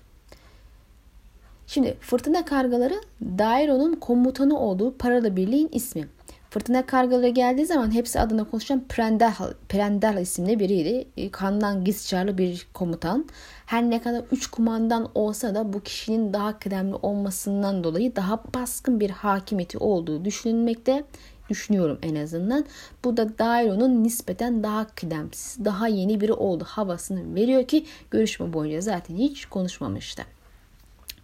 Şimdi 1.66 1.96
fırtına 2.00 2.44
kargaları 2.44 3.00
Dairo'nun 3.22 3.94
komutanı 3.94 4.58
olduğu 4.58 4.96
paralı 4.98 5.36
birliğin 5.36 5.68
ismi. 5.72 6.08
Fırtına 6.50 6.86
kargaları 6.86 7.28
geldiği 7.28 7.66
zaman 7.66 7.94
hepsi 7.94 8.20
adına 8.20 8.44
konuşan 8.44 8.84
Prendal, 8.88 9.32
Prendal 9.68 10.20
isimli 10.20 10.58
biriydi. 10.58 11.08
E, 11.16 11.30
kandan 11.30 11.84
gizçarlı 11.84 12.38
bir 12.38 12.66
komutan. 12.74 13.26
Her 13.66 13.82
ne 13.82 14.02
kadar 14.02 14.24
üç 14.32 14.46
kumandan 14.46 15.08
olsa 15.14 15.54
da 15.54 15.72
bu 15.72 15.80
kişinin 15.80 16.32
daha 16.32 16.58
kıdemli 16.58 16.94
olmasından 16.94 17.84
dolayı 17.84 18.16
daha 18.16 18.44
baskın 18.54 19.00
bir 19.00 19.10
hakimiyeti 19.10 19.78
olduğu 19.78 20.24
düşünülmekte. 20.24 21.04
Düşünüyorum 21.52 21.98
en 22.02 22.14
azından. 22.14 22.64
Bu 23.04 23.16
da 23.16 23.38
Dairo'nun 23.38 24.04
nispeten 24.04 24.62
daha 24.62 24.86
kıdemsiz, 24.86 25.64
daha 25.64 25.88
yeni 25.88 26.20
biri 26.20 26.32
oldu 26.32 26.64
havasını 26.64 27.34
veriyor 27.34 27.66
ki 27.66 27.86
görüşme 28.10 28.52
boyunca 28.52 28.80
zaten 28.80 29.16
hiç 29.16 29.46
konuşmamıştı. 29.46 30.22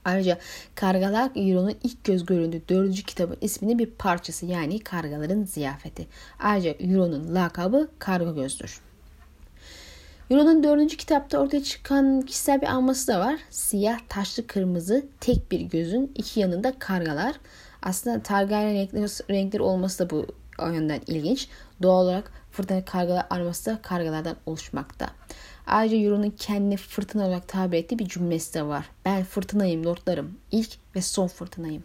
Ayrıca 0.05 0.39
Kargalar 0.75 1.31
Euro'nun 1.37 1.75
ilk 1.85 2.05
göz 2.05 2.27
göründüğü 2.27 2.63
dördüncü 2.69 3.03
kitabın 3.03 3.37
isminin 3.41 3.79
bir 3.79 3.87
parçası 3.87 4.47
yani 4.47 4.79
Kargaların 4.79 5.45
Ziyafeti. 5.45 6.07
Ayrıca 6.39 6.71
Euro'nun 6.71 7.35
lakabı 7.35 7.89
Karga 7.99 8.31
Göz'dür. 8.31 8.81
Euro'nun 10.31 10.63
dördüncü 10.63 10.97
kitapta 10.97 11.39
ortaya 11.39 11.63
çıkan 11.63 12.23
kişisel 12.23 12.61
bir 12.61 12.67
anması 12.67 13.09
da 13.09 13.21
var. 13.21 13.41
Siyah, 13.51 13.99
taşlı, 14.09 14.47
kırmızı, 14.47 15.07
tek 15.21 15.53
bir 15.53 15.61
gözün 15.61 16.13
iki 16.15 16.41
yanında 16.41 16.79
kargalar. 16.79 17.35
Aslında 17.83 18.23
Targaryen 18.23 18.75
renkleri, 18.75 19.07
renkleri 19.31 19.63
olması 19.63 19.99
da 19.99 20.11
bu 20.11 20.27
yönden 20.59 21.01
ilginç. 21.07 21.49
Doğal 21.83 22.05
olarak 22.05 22.33
fırtına 22.51 22.85
kargalar 22.85 23.27
arması 23.31 23.71
da 23.71 23.83
kargalardan 23.83 24.37
oluşmakta. 24.47 25.11
Ayrıca 25.67 25.97
Euro'nun 25.97 26.31
kendini 26.31 26.77
fırtına 26.77 27.27
olarak 27.27 27.49
tabir 27.49 27.79
ettiği 27.79 27.99
bir 27.99 28.09
cümlesi 28.09 28.55
de 28.55 28.63
var. 28.63 28.91
Ben 29.05 29.25
fırtınayım 29.25 29.85
lordlarım. 29.85 30.39
İlk 30.53 30.71
ve 30.97 31.03
son 31.03 31.27
fırtınayım. 31.27 31.83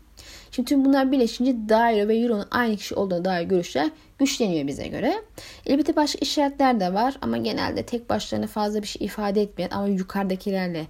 Şimdi 0.52 0.70
tüm 0.70 0.86
bunlar 0.86 1.12
birleşince 1.12 1.70
Dairo 1.70 2.08
ve 2.08 2.18
Euro'nun 2.18 2.48
aynı 2.52 2.78
kişi 2.78 2.96
olduğuna 2.96 3.26
dair 3.26 3.48
görüşler 3.48 3.90
güçleniyor 4.20 4.68
bize 4.68 4.88
göre. 4.88 5.14
Elbette 5.66 5.96
başka 5.96 6.20
işaretler 6.20 6.80
de 6.80 6.94
var 6.94 7.18
ama 7.22 7.38
genelde 7.38 7.84
tek 7.84 8.10
başlarına 8.10 8.48
fazla 8.48 8.82
bir 8.82 8.88
şey 8.88 9.06
ifade 9.06 9.42
etmeyen 9.42 9.70
ama 9.72 9.88
yukarıdakilerle 9.88 10.88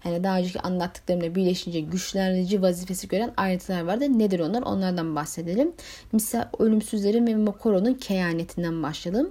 hani 0.00 0.24
daha 0.24 0.38
önceki 0.38 0.60
anlattıklarımla 0.60 1.34
birleşince 1.34 1.80
güçlendirici 1.80 2.62
vazifesi 2.62 3.08
gören 3.08 3.32
ayrıntılar 3.36 3.80
vardı. 3.80 4.18
Nedir 4.18 4.40
onlar? 4.40 4.62
Onlardan 4.62 5.16
bahsedelim. 5.16 5.72
Misal 6.12 6.44
ölümsüzlerin 6.58 7.26
ve 7.26 7.34
Mokoro'nun 7.34 7.94
kehanetinden 7.94 8.82
başlayalım. 8.82 9.30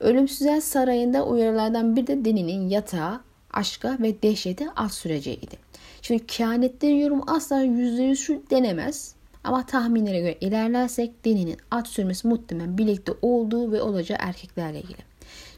Ölümsüzler 0.00 0.60
sarayında 0.60 1.26
uyarılardan 1.26 1.96
bir 1.96 2.06
de 2.06 2.24
Deni'nin 2.24 2.68
yatağı, 2.68 3.20
aşka 3.52 3.96
ve 4.00 4.22
dehşete 4.22 4.66
az 4.76 4.92
süreceğiydi. 4.92 5.56
Şimdi 6.02 6.26
kehanetlerin 6.26 6.96
yorumu 6.96 7.24
asla 7.26 7.60
yüzde 7.60 8.16
şu 8.16 8.42
denemez. 8.50 9.14
Ama 9.44 9.66
tahminlere 9.66 10.20
göre 10.20 10.36
ilerlersek 10.40 11.24
Deni'nin 11.24 11.56
at 11.70 11.88
sürmesi 11.88 12.28
muhtemelen 12.28 12.78
birlikte 12.78 13.12
olduğu 13.22 13.72
ve 13.72 13.82
olacağı 13.82 14.18
erkeklerle 14.20 14.80
ilgili. 14.80 14.98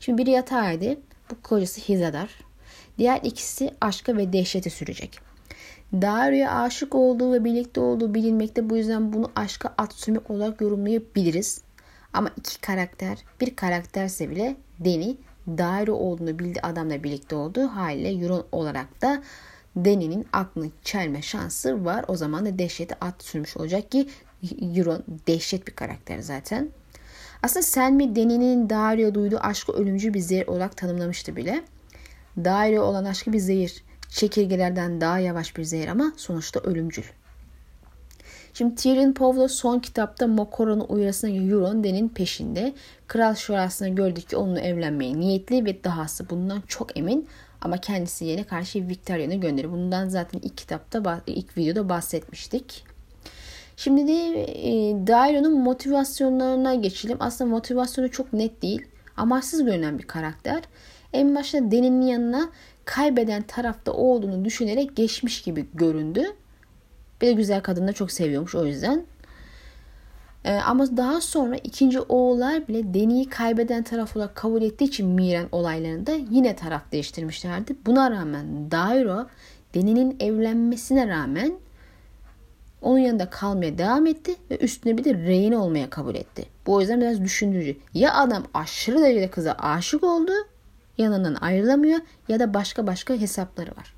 Şimdi 0.01 0.23
biri 0.23 0.31
yatağıydı. 0.31 0.97
Bu 1.31 1.43
kocası 1.43 1.81
Hizadar. 1.81 2.29
Diğer 2.99 3.21
ikisi 3.23 3.71
aşka 3.81 4.17
ve 4.17 4.33
dehşete 4.33 4.71
sürecek. 4.71 5.21
Dario'ya 5.93 6.53
aşık 6.53 6.95
olduğu 6.95 7.33
ve 7.33 7.45
birlikte 7.45 7.81
olduğu 7.81 8.15
bilinmekte. 8.15 8.71
Bu 8.71 8.77
yüzden 8.77 9.13
bunu 9.13 9.31
aşka 9.37 9.75
at 9.79 9.93
sürmek 9.93 10.31
olarak 10.31 10.61
yorumlayabiliriz. 10.61 11.61
Ama 12.13 12.31
iki 12.37 12.61
karakter 12.61 13.19
bir 13.41 13.57
karakterse 13.57 14.31
bile 14.31 14.57
Deni 14.79 15.17
daire 15.49 15.91
olduğunu 15.91 16.39
bildiği 16.39 16.63
adamla 16.63 17.03
birlikte 17.05 17.37
olduğu 17.37 17.67
haliyle 17.67 18.25
Euron 18.25 18.47
olarak 18.53 19.03
da 19.03 19.23
Deni'nin 19.77 20.27
aklını 20.33 20.71
çelme 20.83 21.23
şansı 21.23 21.85
var. 21.85 22.05
O 22.09 22.17
zaman 22.17 22.47
da 22.47 22.59
dehşeti 22.59 22.95
at 23.01 23.23
sürmüş 23.23 23.57
olacak 23.57 23.91
ki 23.91 24.09
Euron 24.77 25.05
dehşet 25.27 25.67
bir 25.67 25.73
karakter 25.73 26.19
zaten. 26.19 26.69
Aslında 27.43 27.63
Selmy 27.63 28.17
Deni'nin 28.17 28.71
Daario'ya 28.71 29.15
duyduğu 29.15 29.39
aşkı 29.39 29.73
ölümcül 29.73 30.15
bir 30.15 30.21
zehir 30.21 30.47
olarak 30.47 30.77
tanımlamıştı 30.77 31.37
bile. 31.37 31.65
Daire 32.37 32.81
olan 32.81 33.05
aşkı 33.05 33.33
bir 33.33 33.39
zehir. 33.39 33.85
Çekirgelerden 34.09 35.01
daha 35.01 35.19
yavaş 35.19 35.57
bir 35.57 35.65
zehir 35.65 35.89
ama 35.89 36.13
sonuçta 36.17 36.61
ölümcül. 36.61 37.05
Şimdi 38.55 38.75
Tyrion 38.75 39.13
Povlo 39.13 39.49
son 39.49 39.79
kitapta 39.79 40.27
Mokoro'nun 40.27 40.87
uyarısına 40.89 41.31
Euron 41.31 41.85
Den'in 41.85 42.09
peşinde. 42.09 42.75
Kral 43.07 43.35
şurasına 43.35 43.89
gördük 43.89 44.29
ki 44.29 44.37
onunla 44.37 44.61
evlenmeye 44.61 45.21
niyetli 45.21 45.65
ve 45.65 45.85
dahası 45.85 46.31
bundan 46.31 46.63
çok 46.69 46.99
emin. 46.99 47.29
Ama 47.61 47.79
kendisi 47.79 48.25
yerine 48.25 48.45
karşı 48.45 48.89
Victoria'nı 48.89 49.35
gönderiyor. 49.35 49.73
Bundan 49.73 50.09
zaten 50.09 50.41
ilk 50.43 50.57
kitapta, 50.57 51.23
ilk 51.27 51.57
videoda 51.57 51.89
bahsetmiştik. 51.89 52.85
Şimdi 53.77 54.09
de 54.09 54.43
e, 54.43 54.73
Dairo'nun 55.07 55.61
motivasyonlarına 55.61 56.75
geçelim. 56.75 57.17
Aslında 57.21 57.51
motivasyonu 57.51 58.11
çok 58.11 58.33
net 58.33 58.63
değil. 58.63 58.87
Amaçsız 59.17 59.65
görünen 59.65 59.99
bir 59.99 60.07
karakter. 60.07 60.63
En 61.13 61.35
başta 61.35 61.71
Den'in 61.71 62.03
yanına 62.03 62.49
kaybeden 62.85 63.43
tarafta 63.43 63.93
olduğunu 63.93 64.45
düşünerek 64.45 64.97
geçmiş 64.97 65.43
gibi 65.43 65.67
göründü. 65.75 66.25
Bir 67.21 67.27
de 67.27 67.33
güzel 67.33 67.63
kadını 67.63 67.89
da 67.89 67.93
çok 67.93 68.13
seviyormuş 68.13 68.55
o 68.55 68.67
yüzden. 68.67 69.05
Ee, 70.45 70.53
ama 70.55 70.97
daha 70.97 71.21
sonra 71.21 71.57
ikinci 71.57 72.01
oğullar 72.01 72.69
bile 72.69 72.95
Deni'yi 72.95 73.29
kaybeden 73.29 73.83
taraf 73.83 74.17
olarak 74.17 74.35
kabul 74.35 74.63
ettiği 74.63 74.85
için 74.85 75.09
Miren 75.09 75.49
olaylarında 75.53 76.13
yine 76.31 76.57
taraf 76.57 76.93
değiştirmişlerdi. 76.93 77.77
Buna 77.87 78.11
rağmen 78.11 78.71
Dairo 78.71 79.27
Deni'nin 79.75 80.17
evlenmesine 80.21 81.09
rağmen 81.09 81.53
onun 82.85 82.99
yanında 82.99 83.31
kalmaya 83.31 83.79
devam 83.79 84.07
etti 84.07 84.35
ve 84.51 84.59
üstüne 84.59 84.99
bir 84.99 85.05
de 85.05 85.15
rehin 85.15 85.53
olmaya 85.53 85.91
kabul 85.91 86.15
etti. 86.15 86.45
Bu 86.67 86.75
o 86.75 86.81
yüzden 86.81 87.01
biraz 87.01 87.21
düşündürücü. 87.21 87.77
Ya 87.95 88.15
adam 88.15 88.45
aşırı 88.55 88.99
derecede 88.99 89.31
kıza 89.31 89.53
aşık 89.53 90.05
oldu, 90.05 90.33
yanından 90.99 91.35
ayrılamıyor 91.35 92.01
ya 92.29 92.41
da 92.41 92.55
başka 92.55 92.87
başka 92.87 93.15
hesapları 93.15 93.71
var. 93.71 93.95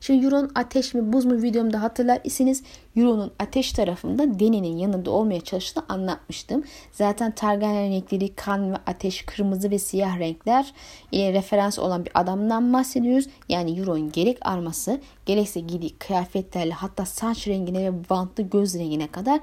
Şimdi 0.00 0.24
Euron 0.24 0.50
ateş 0.54 0.94
mi 0.94 1.12
buz 1.12 1.24
mu 1.24 1.42
videomda 1.42 1.82
hatırlar 1.82 2.20
iseniz 2.24 2.62
Euron'un 2.96 3.32
ateş 3.38 3.72
tarafında 3.72 4.38
Deni'nin 4.40 4.76
yanında 4.76 5.10
olmaya 5.10 5.40
çalıştığını 5.40 5.84
anlatmıştım. 5.88 6.64
Zaten 6.92 7.34
Targaryen 7.34 7.90
renkleri 7.90 8.34
kan 8.34 8.72
ve 8.72 8.76
ateş, 8.86 9.22
kırmızı 9.22 9.70
ve 9.70 9.78
siyah 9.78 10.18
renkler 10.18 10.72
ile 11.12 11.32
referans 11.32 11.78
olan 11.78 12.04
bir 12.04 12.12
adamdan 12.14 12.72
bahsediyoruz. 12.72 13.26
Yani 13.48 13.78
Euron 13.78 14.12
gerek 14.12 14.38
arması 14.40 15.00
gerekse 15.26 15.60
giydiği 15.60 15.96
kıyafetlerle 15.98 16.72
hatta 16.72 17.06
saç 17.06 17.48
rengine 17.48 17.92
ve 17.92 18.10
bantlı 18.10 18.42
göz 18.42 18.74
rengine 18.74 19.06
kadar 19.06 19.40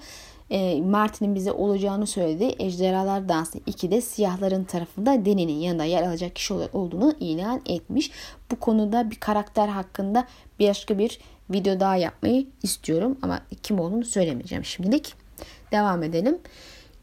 e, 0.54 0.82
Martin'in 0.82 1.36
bize 1.36 1.52
olacağını 1.52 2.08
söyledi. 2.08 2.56
Ejderhalar 2.60 3.30
Dansı 3.30 3.58
2'de 3.58 4.02
siyahların 4.02 4.64
tarafında 4.64 5.26
Deni'nin 5.26 5.54
yanında 5.54 5.84
yer 5.84 6.04
alacak 6.04 6.36
kişi 6.36 6.54
olduğunu 6.54 7.14
ilan 7.20 7.62
etmiş. 7.66 8.12
Bu 8.52 8.60
konuda 8.60 9.12
bir 9.12 9.16
karakter 9.16 9.68
hakkında 9.68 10.28
bir 10.60 10.70
başka 10.70 10.98
bir 10.98 11.20
video 11.50 11.80
daha 11.80 11.96
yapmayı 11.96 12.48
istiyorum 12.64 13.18
ama 13.22 13.42
kim 13.64 13.80
olduğunu 13.80 14.06
söylemeyeceğim 14.06 14.66
şimdilik. 14.66 15.14
Devam 15.72 16.04
edelim. 16.04 16.38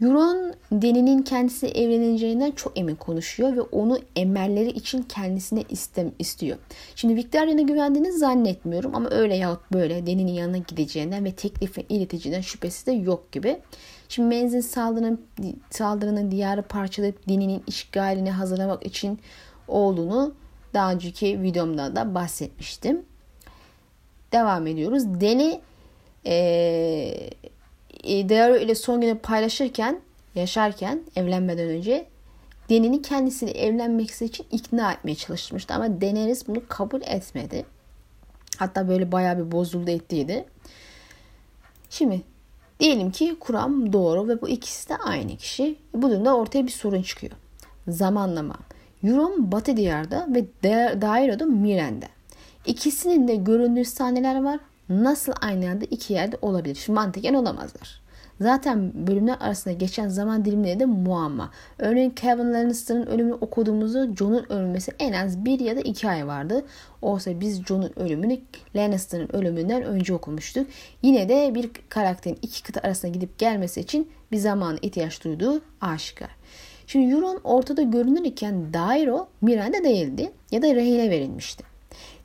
Euron 0.02 0.54
Deni'nin 0.72 1.22
kendisi 1.22 1.66
evleneceğinden 1.66 2.50
çok 2.50 2.78
emin 2.78 2.94
konuşuyor 2.94 3.56
ve 3.56 3.60
onu 3.60 3.98
emelleri 4.16 4.68
için 4.68 5.02
kendisine 5.02 5.64
istem 5.68 6.12
istiyor. 6.18 6.58
Şimdi 6.96 7.16
Victoria'na 7.16 7.60
güvendiğini 7.60 8.12
zannetmiyorum 8.12 8.94
ama 8.94 9.10
öyle 9.10 9.36
yahut 9.36 9.72
böyle 9.72 10.06
Deni'nin 10.06 10.32
yanına 10.32 10.58
gideceğinden 10.58 11.24
ve 11.24 11.32
teklifin 11.32 11.86
ileteceğinden 11.88 12.40
şüphesi 12.40 12.86
de 12.86 12.92
yok 12.92 13.32
gibi. 13.32 13.60
Şimdi 14.08 14.28
menzil 14.28 14.62
saldırının, 14.62 15.20
saldırının 15.70 16.30
diyarı 16.30 16.62
parçalayıp 16.62 17.28
Deni'nin 17.28 17.62
işgalini 17.66 18.30
hazırlamak 18.30 18.86
için 18.86 19.18
olduğunu 19.68 20.34
daha 20.74 20.92
önceki 20.92 21.42
videomda 21.42 21.96
da 21.96 22.14
bahsetmiştim. 22.14 23.02
Devam 24.32 24.66
ediyoruz. 24.66 25.20
Deni 25.20 25.60
ee, 26.26 27.30
e, 28.04 28.28
Diaro 28.28 28.56
ile 28.56 28.74
son 28.74 29.00
günü 29.00 29.18
paylaşırken, 29.18 30.00
yaşarken 30.34 31.00
evlenmeden 31.16 31.68
önce 31.68 32.06
Deni'ni 32.70 33.02
kendisini 33.02 33.50
evlenmek 33.50 34.10
için 34.10 34.46
ikna 34.50 34.92
etmeye 34.92 35.14
çalışmıştı. 35.14 35.74
Ama 35.74 36.00
Daenerys 36.00 36.48
bunu 36.48 36.62
kabul 36.68 37.02
etmedi. 37.02 37.66
Hatta 38.58 38.88
böyle 38.88 39.12
bayağı 39.12 39.38
bir 39.38 39.52
bozuldu 39.52 39.90
ettiydi. 39.90 40.44
Şimdi 41.90 42.22
diyelim 42.80 43.10
ki 43.10 43.36
kuram 43.40 43.92
doğru 43.92 44.28
ve 44.28 44.42
bu 44.42 44.48
ikisi 44.48 44.88
de 44.88 44.96
aynı 44.96 45.36
kişi. 45.36 45.76
Bu 45.94 46.10
durumda 46.10 46.36
ortaya 46.36 46.66
bir 46.66 46.70
sorun 46.72 47.02
çıkıyor. 47.02 47.32
Zamanlama. 47.88 48.56
Euron 49.04 49.52
Batı 49.52 49.76
Diyar'da 49.76 50.28
ve 50.34 50.44
Dairo'da 51.00 51.46
Miren'de. 51.46 52.08
İkisinin 52.66 53.28
de 53.28 53.36
göründüğü 53.36 53.84
sahneler 53.84 54.42
var 54.42 54.60
nasıl 54.90 55.32
aynı 55.40 55.70
anda 55.70 55.84
iki 55.84 56.12
yerde 56.12 56.36
olabilir? 56.42 56.74
Şimdi 56.74 56.94
mantıken 56.94 57.34
olamazlar. 57.34 58.00
Zaten 58.40 59.06
bölümler 59.06 59.36
arasında 59.40 59.74
geçen 59.74 60.08
zaman 60.08 60.44
dilimleri 60.44 60.80
de 60.80 60.84
muamma. 60.86 61.50
Örneğin 61.78 62.10
Kevin 62.10 62.54
Lannister'ın 62.54 63.06
ölümünü 63.06 63.34
okuduğumuzda 63.34 64.16
Jon'un 64.16 64.52
ölmesi 64.52 64.92
en 64.98 65.12
az 65.12 65.44
bir 65.44 65.60
ya 65.60 65.76
da 65.76 65.80
iki 65.80 66.08
ay 66.08 66.26
vardı. 66.26 66.64
Oysa 67.02 67.40
biz 67.40 67.64
Jon'un 67.64 67.92
ölümünü 67.96 68.40
Lannister'ın 68.76 69.36
ölümünden 69.36 69.82
önce 69.82 70.14
okumuştuk. 70.14 70.66
Yine 71.02 71.28
de 71.28 71.54
bir 71.54 71.70
karakterin 71.88 72.38
iki 72.42 72.62
kıta 72.62 72.80
arasında 72.80 73.12
gidip 73.12 73.38
gelmesi 73.38 73.80
için 73.80 74.08
bir 74.32 74.38
zaman 74.38 74.78
ihtiyaç 74.82 75.24
duyduğu 75.24 75.60
aşikar. 75.80 76.30
Şimdi 76.86 77.14
Euron 77.14 77.40
ortada 77.44 77.82
görünürken 77.82 78.72
Dairo 78.74 79.28
Miranda 79.40 79.84
değildi 79.84 80.30
ya 80.50 80.62
da 80.62 80.74
rehine 80.74 81.10
verilmişti. 81.10 81.64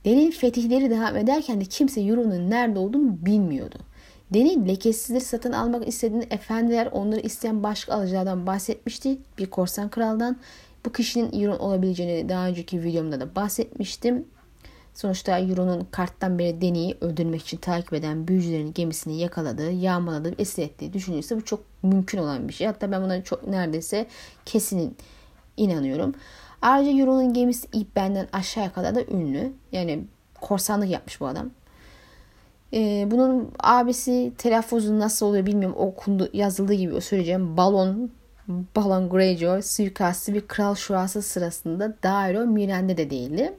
Deni'nin 0.06 0.32
fetihleri 0.32 0.90
devam 0.90 1.18
ederken 1.18 1.62
de 1.62 1.66
kimse 1.66 2.02
Euron'un 2.02 2.50
nerede 2.50 2.80
olduğunu 2.80 3.26
bilmiyordu. 3.26 3.78
Deni 4.34 4.68
lekesizleri 4.68 5.22
satın 5.22 5.52
almak 5.52 5.88
istediğinde 5.88 6.28
efendiler 6.30 6.90
onları 6.92 7.20
isteyen 7.20 7.64
başka 7.64 7.94
alıcılardan 7.94 8.48
bahsetmişti. 8.48 9.18
Bir 9.38 9.46
korsan 9.46 9.90
kraldan. 9.90 10.38
Bu 10.86 10.92
kişinin 10.92 11.42
Euron 11.42 11.60
olabileceğini 11.60 12.30
daha 12.30 12.48
önceki 12.48 12.84
videomda 12.84 13.20
da 13.20 13.36
bahsetmiştim. 13.36 14.26
Sonuçta 14.94 15.40
Euron'un 15.40 15.88
karttan 15.92 16.40
beri 16.40 16.62
Deni'yi 16.62 16.98
öldürmek 17.02 17.42
için 17.42 17.58
takip 17.58 17.94
eden 17.94 18.28
büyücülerin 18.28 18.74
gemisini 18.74 19.20
yakaladığı, 19.20 19.72
yağmaladığı, 19.72 20.36
esir 20.38 20.64
ettiği 20.64 20.94
düşünülürse 20.94 21.38
bu 21.38 21.46
çok 21.46 21.60
mümkün 21.84 22.18
olan 22.18 22.48
bir 22.48 22.54
şey. 22.54 22.68
Hatta 22.68 22.92
ben 22.92 23.04
buna 23.04 23.24
çok 23.24 23.48
neredeyse 23.48 24.08
kesin 24.46 24.98
inanıyorum. 25.58 26.14
Ayrıca 26.66 26.92
Euron'un 26.92 27.34
gemisi 27.34 27.68
ip 27.74 27.96
benden 27.96 28.28
aşağıya 28.34 28.74
kadar 28.74 28.96
da 28.96 29.04
ünlü. 29.04 29.54
Yani 29.72 30.04
korsanlık 30.42 30.90
yapmış 30.90 31.22
bu 31.22 31.28
adam. 31.28 31.50
Ee, 32.74 33.08
bunun 33.12 33.52
abisi 33.60 34.34
telaffuzu 34.38 35.00
nasıl 35.00 35.26
oluyor 35.26 35.46
bilmiyorum. 35.46 35.78
Okundu, 35.80 36.30
yazıldığı 36.34 36.74
gibi 36.74 37.02
söyleyeceğim. 37.02 37.58
Balon 37.58 38.12
Balon 38.48 39.10
Greyjoy 39.10 39.62
suikastı 39.62 40.34
bir 40.34 40.48
kral 40.48 40.76
şurası 40.76 41.22
sırasında 41.22 41.96
Dairo 42.04 42.46
Miranda 42.46 42.98
de 42.98 43.10
değildi. 43.10 43.54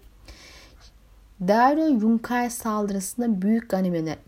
Dario 1.40 1.86
Yunkay 1.86 2.50
saldırısında 2.50 3.42
büyük 3.42 3.70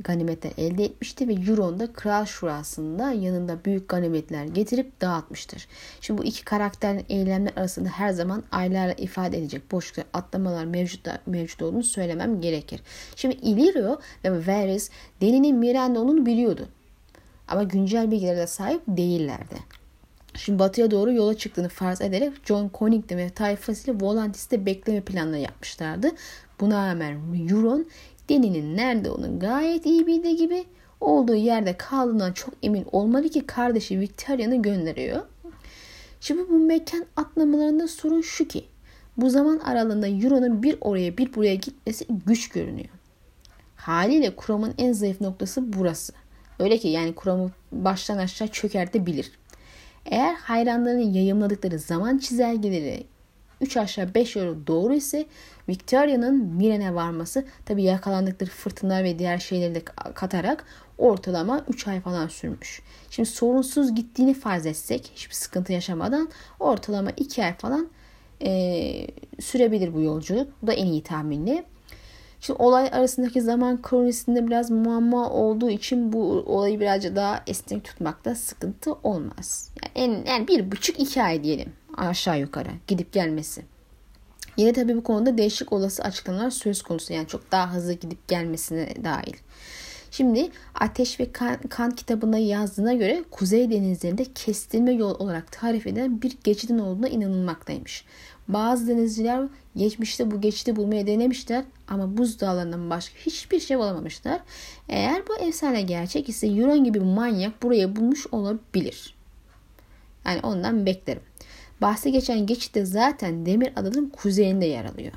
ganimetler, 0.05 0.53
elde 0.59 0.85
etmişti 0.85 1.29
ve 1.29 1.33
Euron 1.33 1.89
Kral 1.93 2.25
Şurası'nda 2.25 3.13
yanında 3.13 3.65
büyük 3.65 3.89
ganimetler 3.89 4.45
getirip 4.45 5.01
dağıtmıştır. 5.01 5.69
Şimdi 6.01 6.21
bu 6.21 6.25
iki 6.25 6.45
karakterin 6.45 7.05
eylemler 7.09 7.53
arasında 7.57 7.89
her 7.89 8.11
zaman 8.11 8.43
aylarla 8.51 8.93
ifade 8.93 9.39
edecek 9.39 9.73
boşluklar, 9.73 10.05
atlamalar 10.13 10.65
mevcut, 10.65 11.07
mevcut 11.27 11.63
olduğunu 11.63 11.83
söylemem 11.83 12.41
gerekir. 12.41 12.81
Şimdi 13.17 13.35
Illyrio 13.35 14.01
ve 14.25 14.47
Varys 14.47 14.91
Dany'nin 15.21 15.57
Miranda 15.57 16.01
olduğunu 16.01 16.27
biliyordu. 16.27 16.69
Ama 17.49 17.63
güncel 17.63 18.11
bilgilere 18.11 18.47
sahip 18.47 18.83
değillerdi. 18.89 19.57
Şimdi 20.35 20.59
batıya 20.59 20.91
doğru 20.91 21.13
yola 21.13 21.37
çıktığını 21.37 21.69
farz 21.69 22.01
ederek 22.01 22.33
John 22.45 22.71
Connington 22.75 23.17
ve 23.17 23.31
tayfasıyla 23.31 24.01
Volantis'te 24.01 24.67
bekleme 24.67 25.01
planları 25.01 25.41
yapmışlardı. 25.41 26.11
Buna 26.61 26.89
rağmen 26.89 27.19
Euron 27.51 27.87
Deni'nin 28.29 28.77
nerede 28.77 29.11
onun 29.11 29.39
gayet 29.39 29.87
iyi 29.87 30.07
bildiği 30.07 30.37
gibi 30.37 30.65
olduğu 31.01 31.35
yerde 31.35 31.77
kaldığından 31.77 32.33
çok 32.33 32.55
emin 32.63 32.87
olmalı 32.93 33.29
ki 33.29 33.47
kardeşi 33.47 34.01
Victoria'nı 34.01 34.63
gönderiyor. 34.63 35.23
Şimdi 36.21 36.51
bu 36.51 36.59
mekan 36.59 37.05
atlamalarında 37.17 37.89
sorun 37.89 38.21
şu 38.21 38.49
ki 38.49 38.65
bu 39.17 39.31
zaman 39.31 39.59
aralığında 39.59 40.09
Euron'un 40.09 40.63
bir 40.63 40.79
oraya 40.81 41.19
bir 41.19 41.35
buraya 41.35 41.55
gitmesi 41.55 42.07
güç 42.27 42.49
görünüyor. 42.49 42.89
Haliyle 43.77 44.37
kuramın 44.37 44.75
en 44.79 44.93
zayıf 44.93 45.21
noktası 45.21 45.73
burası. 45.73 46.13
Öyle 46.59 46.79
ki 46.79 46.89
yani 46.89 47.15
kuramı 47.15 47.51
baştan 47.73 48.19
aşağı 48.19 48.49
çökertebilir. 48.49 49.33
Eğer 50.07 50.35
hayranlarının 50.35 51.13
yayımladıkları 51.13 51.79
zaman 51.79 52.19
çizelgeleri 52.19 53.07
3 53.61 53.77
aşağı 53.77 54.15
5 54.15 54.37
yukarı 54.37 54.67
doğru 54.67 54.95
ise 54.95 55.27
Victoria'nın 55.69 56.45
Miren'e 56.45 56.95
varması 56.95 57.45
tabi 57.65 57.83
yakalandıkları 57.83 58.51
fırtınalar 58.51 59.05
ve 59.05 59.19
diğer 59.19 59.39
şeyleri 59.39 59.75
de 59.75 59.85
katarak 60.15 60.65
ortalama 60.99 61.65
3 61.69 61.89
ay 61.89 62.01
falan 62.01 62.29
sürmüş. 62.29 62.83
Şimdi 63.11 63.29
sorunsuz 63.29 63.95
gittiğini 63.95 64.35
farz 64.35 64.67
etsek 64.67 65.13
hiçbir 65.15 65.35
sıkıntı 65.35 65.73
yaşamadan 65.73 66.29
ortalama 66.61 67.11
2 67.11 67.45
ay 67.45 67.55
falan 67.55 67.89
e, 68.43 69.07
sürebilir 69.41 69.95
bu 69.95 70.01
yolculuk. 70.01 70.49
Bu 70.63 70.67
da 70.67 70.73
en 70.73 70.87
iyi 70.87 71.03
tahminli. 71.03 71.65
Şimdi 72.41 72.63
olay 72.63 72.89
arasındaki 72.93 73.43
zaman 73.43 73.83
kronisinde 73.83 74.47
biraz 74.47 74.71
muamma 74.71 75.31
olduğu 75.31 75.71
için 75.71 76.13
bu 76.13 76.45
olayı 76.47 76.81
birazcık 76.81 77.17
daha 77.17 77.43
esnek 77.47 77.85
tutmakta 77.85 78.35
sıkıntı 78.35 78.93
olmaz. 78.93 79.71
Yani, 79.83 79.93
en, 79.95 80.33
yani 80.33 80.49
bir 80.49 80.73
buçuk 80.73 81.01
iki 81.01 81.23
ay 81.23 81.45
diyelim 81.45 81.73
aşağı 81.97 82.41
yukarı 82.41 82.71
gidip 82.87 83.13
gelmesi. 83.13 83.63
Yine 84.57 84.73
tabii 84.73 84.97
bu 84.97 85.03
konuda 85.03 85.39
değişik 85.39 85.73
olası 85.73 86.03
açıklamalar 86.03 86.51
söz 86.51 86.83
konusu. 86.83 87.13
Yani 87.13 87.27
çok 87.27 87.53
daha 87.53 87.73
hızlı 87.73 87.93
gidip 87.93 88.29
gelmesine 88.29 88.89
dahil. 89.05 89.35
Şimdi 90.11 90.51
Ateş 90.75 91.21
ve 91.21 91.33
Kan, 91.33 91.57
kan 91.57 91.91
kitabında 91.91 92.39
yazdığına 92.39 92.95
göre 92.95 93.25
Kuzey 93.31 93.71
denizlerinde 93.71 94.25
kestirme 94.25 94.93
yol 94.93 95.15
olarak 95.19 95.53
tarif 95.53 95.87
edilen 95.87 96.23
bir 96.23 96.39
geçidin 96.45 96.79
olduğuna 96.79 97.09
inanılmaktaymış. 97.09 98.05
Bazı 98.49 98.89
denizciler 98.89 99.49
geçmişte 99.77 100.31
bu 100.31 100.41
geçidi 100.41 100.77
bulmaya 100.77 101.07
denemişler 101.07 101.65
ama 101.89 102.17
buz 102.17 102.41
dağlarından 102.41 102.91
başka 102.91 103.19
hiçbir 103.19 103.61
şey 103.61 103.79
bulamamışlar. 103.79 104.41
Eğer 104.89 105.23
bu 105.29 105.37
efsane 105.37 105.83
gerçek 105.83 106.29
ise 106.29 106.47
Euron 106.47 106.85
gibi 106.85 107.01
manyak 107.01 107.63
buraya 107.63 107.97
bulmuş 107.97 108.27
olabilir. 108.33 109.15
Yani 110.27 110.41
ondan 110.43 110.87
beklerim. 110.87 111.23
Bahsi 111.81 112.13
geçen 112.13 112.47
geçit 112.47 112.75
de 112.75 112.85
zaten 112.85 113.47
Demir 113.47 113.73
Adalı'nın 113.77 114.09
kuzeyinde 114.09 114.67
yer 114.67 114.85
alıyor. 114.85 115.13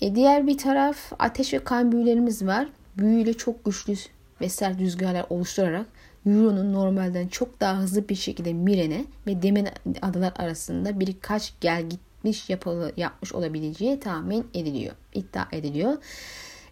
E 0.00 0.14
diğer 0.14 0.46
bir 0.46 0.58
taraf 0.58 1.12
ateş 1.18 1.52
ve 1.52 1.58
kan 1.58 1.92
büyülerimiz 1.92 2.46
var. 2.46 2.68
Büyüyle 2.98 3.32
çok 3.34 3.64
güçlü 3.64 3.94
ve 4.40 4.48
sert 4.48 4.80
rüzgarlar 4.80 5.26
oluşturarak 5.30 5.86
Euro'nun 6.26 6.72
normalden 6.72 7.28
çok 7.28 7.60
daha 7.60 7.78
hızlı 7.78 8.08
bir 8.08 8.14
şekilde 8.14 8.52
Miren'e 8.52 9.04
ve 9.26 9.42
Demir 9.42 9.68
Adalar 10.02 10.32
arasında 10.36 11.00
birkaç 11.00 11.52
gel 11.60 11.88
gitmiş 11.88 12.50
yapılı, 12.50 12.92
yapmış 12.96 13.32
olabileceği 13.32 14.00
tahmin 14.00 14.46
ediliyor. 14.54 14.94
iddia 15.14 15.46
ediliyor. 15.52 15.96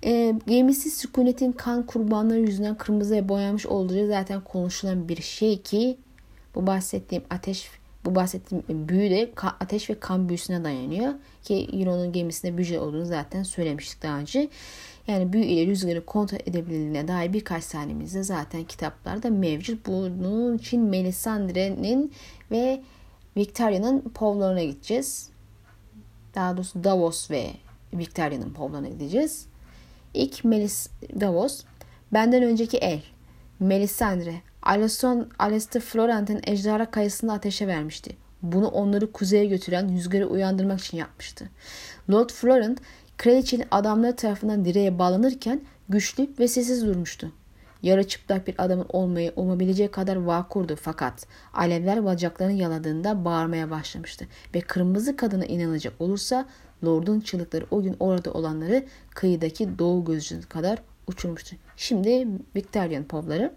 E, 0.04 0.34
gemisi 0.46 0.90
sükunetin 0.90 1.52
kan 1.52 1.86
kurbanları 1.86 2.40
yüzünden 2.40 2.74
kırmızıya 2.74 3.28
boyanmış 3.28 3.66
olduğu 3.66 4.06
zaten 4.06 4.40
konuşulan 4.40 5.08
bir 5.08 5.22
şey 5.22 5.62
ki 5.62 5.96
bu 6.54 6.66
bahsettiğim 6.66 7.24
ateş 7.30 7.70
bu 8.04 8.14
bahsettiğim 8.14 8.64
büyü 8.68 9.10
de 9.10 9.32
ateş 9.60 9.90
ve 9.90 10.00
kan 10.00 10.28
büyüsüne 10.28 10.64
dayanıyor. 10.64 11.14
Ki 11.42 11.68
Euron'un 11.72 12.12
gemisinde 12.12 12.56
büyüce 12.56 12.80
olduğunu 12.80 13.06
zaten 13.06 13.42
söylemiştik 13.42 14.02
daha 14.02 14.18
önce. 14.18 14.48
Yani 15.06 15.32
büyü 15.32 15.44
ile 15.44 15.66
rüzgarı 15.66 16.06
kontrol 16.06 16.38
edebildiğine 16.46 17.08
dair 17.08 17.32
birkaç 17.32 17.64
sahnemizde 17.64 18.22
zaten 18.22 18.64
kitaplarda 18.64 19.30
mevcut. 19.30 19.86
Bunun 19.86 20.58
için 20.58 20.80
Melisandre'nin 20.80 22.12
ve 22.50 22.82
Victoria'nın 23.36 24.00
povlarına 24.00 24.62
gideceğiz. 24.62 25.30
Daha 26.34 26.56
doğrusu 26.56 26.84
Davos 26.84 27.30
ve 27.30 27.50
Victoria'nın 27.94 28.50
povlarına 28.52 28.88
gideceğiz. 28.88 29.46
İlk 30.14 30.44
Melis 30.44 30.88
Davos. 31.20 31.64
Benden 32.12 32.42
önceki 32.42 32.76
el. 32.76 33.02
Melisandre 33.60 34.34
Alison, 34.64 35.28
Alistair 35.38 35.82
Florent'in 35.82 36.40
ejderha 36.46 36.90
kayasını 36.90 37.32
ateşe 37.32 37.66
vermişti. 37.66 38.16
Bunu 38.42 38.68
onları 38.68 39.12
kuzeye 39.12 39.46
götüren 39.46 39.92
rüzgarı 39.96 40.26
uyandırmak 40.26 40.80
için 40.80 40.96
yapmıştı. 40.98 41.48
Lord 42.10 42.30
Florent, 42.30 42.80
kraliçenin 43.16 43.66
adamları 43.70 44.16
tarafından 44.16 44.64
direğe 44.64 44.98
bağlanırken 44.98 45.60
güçlü 45.88 46.30
ve 46.38 46.48
sessiz 46.48 46.86
durmuştu. 46.86 47.32
Yarı 47.82 48.08
çıplak 48.08 48.46
bir 48.46 48.54
adamın 48.58 48.86
olmayı 48.88 49.32
olmabileceği 49.36 49.90
kadar 49.90 50.16
vakurdu 50.16 50.76
fakat 50.76 51.26
alevler 51.54 52.04
bacaklarını 52.04 52.52
yaladığında 52.52 53.24
bağırmaya 53.24 53.70
başlamıştı 53.70 54.26
ve 54.54 54.60
kırmızı 54.60 55.16
kadına 55.16 55.44
inanacak 55.44 55.92
olursa 55.98 56.46
Lord'un 56.84 57.20
çığlıkları 57.20 57.66
o 57.70 57.82
gün 57.82 57.96
orada 58.00 58.32
olanları 58.32 58.84
kıyıdaki 59.14 59.78
doğu 59.78 60.04
gözcü 60.04 60.42
kadar 60.42 60.78
uçurmuştu. 61.06 61.56
Şimdi 61.76 62.28
Victorian 62.56 63.04
povları 63.04 63.52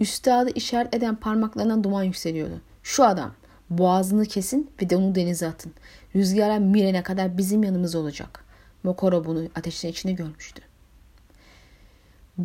Üstadı 0.00 0.50
işaret 0.54 0.94
eden 0.94 1.16
parmaklarından 1.16 1.84
duman 1.84 2.02
yükseliyordu. 2.02 2.60
Şu 2.82 3.04
adam 3.04 3.34
boğazını 3.70 4.26
kesin 4.26 4.70
ve 4.82 4.90
de 4.90 4.96
onu 4.96 5.14
denize 5.14 5.46
atın. 5.46 5.72
Rüzgara 6.16 6.58
mirene 6.58 7.02
kadar 7.02 7.38
bizim 7.38 7.62
yanımız 7.62 7.94
olacak. 7.94 8.44
Mokoro 8.82 9.24
bunu 9.24 9.48
ateşin 9.54 9.88
içinde 9.88 10.12
görmüştü. 10.12 10.62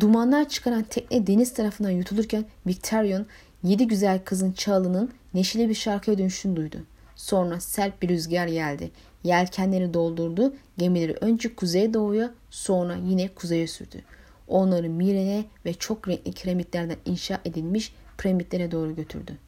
Dumanlar 0.00 0.48
çıkaran 0.48 0.82
tekne 0.82 1.26
deniz 1.26 1.54
tarafından 1.54 1.90
yutulurken 1.90 2.44
Victorian 2.66 3.26
yedi 3.62 3.86
güzel 3.86 4.20
kızın 4.24 4.52
çağlının 4.52 5.12
neşeli 5.34 5.68
bir 5.68 5.74
şarkıya 5.74 6.18
dönüşünü 6.18 6.56
duydu. 6.56 6.78
Sonra 7.16 7.60
sert 7.60 8.02
bir 8.02 8.08
rüzgar 8.08 8.46
geldi. 8.46 8.90
Yelkenleri 9.24 9.94
doldurdu. 9.94 10.54
Gemileri 10.78 11.12
önce 11.20 11.54
kuzeye 11.54 11.94
doğuya 11.94 12.30
sonra 12.50 12.94
yine 12.94 13.28
kuzeye 13.28 13.66
sürdü. 13.66 14.02
Onları 14.48 14.88
Miren'e 14.88 15.44
ve 15.64 15.74
çok 15.74 16.08
renkli 16.08 16.32
kiremitlerden 16.32 16.96
inşa 17.04 17.40
edilmiş 17.44 17.94
piramitlere 18.18 18.70
doğru 18.70 18.94
götürdü. 18.94 19.38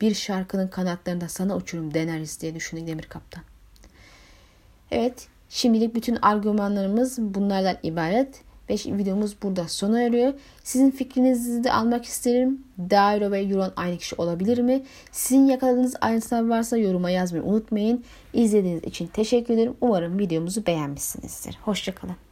Bir 0.00 0.14
şarkının 0.14 0.68
kanatlarında 0.68 1.28
sana 1.28 1.56
uçurum 1.56 1.94
deneriz 1.94 2.40
diye 2.40 2.54
düşündü 2.54 2.86
Demir 2.86 3.02
Kaptan. 3.02 3.42
Evet, 4.90 5.28
şimdilik 5.48 5.94
bütün 5.94 6.18
argümanlarımız 6.22 7.18
bunlardan 7.18 7.76
ibaret. 7.82 8.42
Ve 8.70 8.74
videomuz 8.74 9.42
burada 9.42 9.68
sona 9.68 10.02
eriyor. 10.02 10.32
Sizin 10.64 10.90
fikrinizi 10.90 11.64
de 11.64 11.72
almak 11.72 12.04
isterim. 12.04 12.64
Dairo 12.78 13.30
ve 13.30 13.40
Euron 13.40 13.72
aynı 13.76 13.98
kişi 13.98 14.14
olabilir 14.16 14.58
mi? 14.58 14.82
Sizin 15.12 15.46
yakaladığınız 15.46 15.94
ayrıntılar 16.00 16.48
varsa 16.48 16.76
yoruma 16.76 17.10
yazmayı 17.10 17.44
unutmayın. 17.44 18.04
İzlediğiniz 18.32 18.84
için 18.84 19.06
teşekkür 19.06 19.54
ederim. 19.54 19.74
Umarım 19.80 20.18
videomuzu 20.18 20.66
beğenmişsinizdir. 20.66 21.58
Hoşçakalın. 21.62 22.27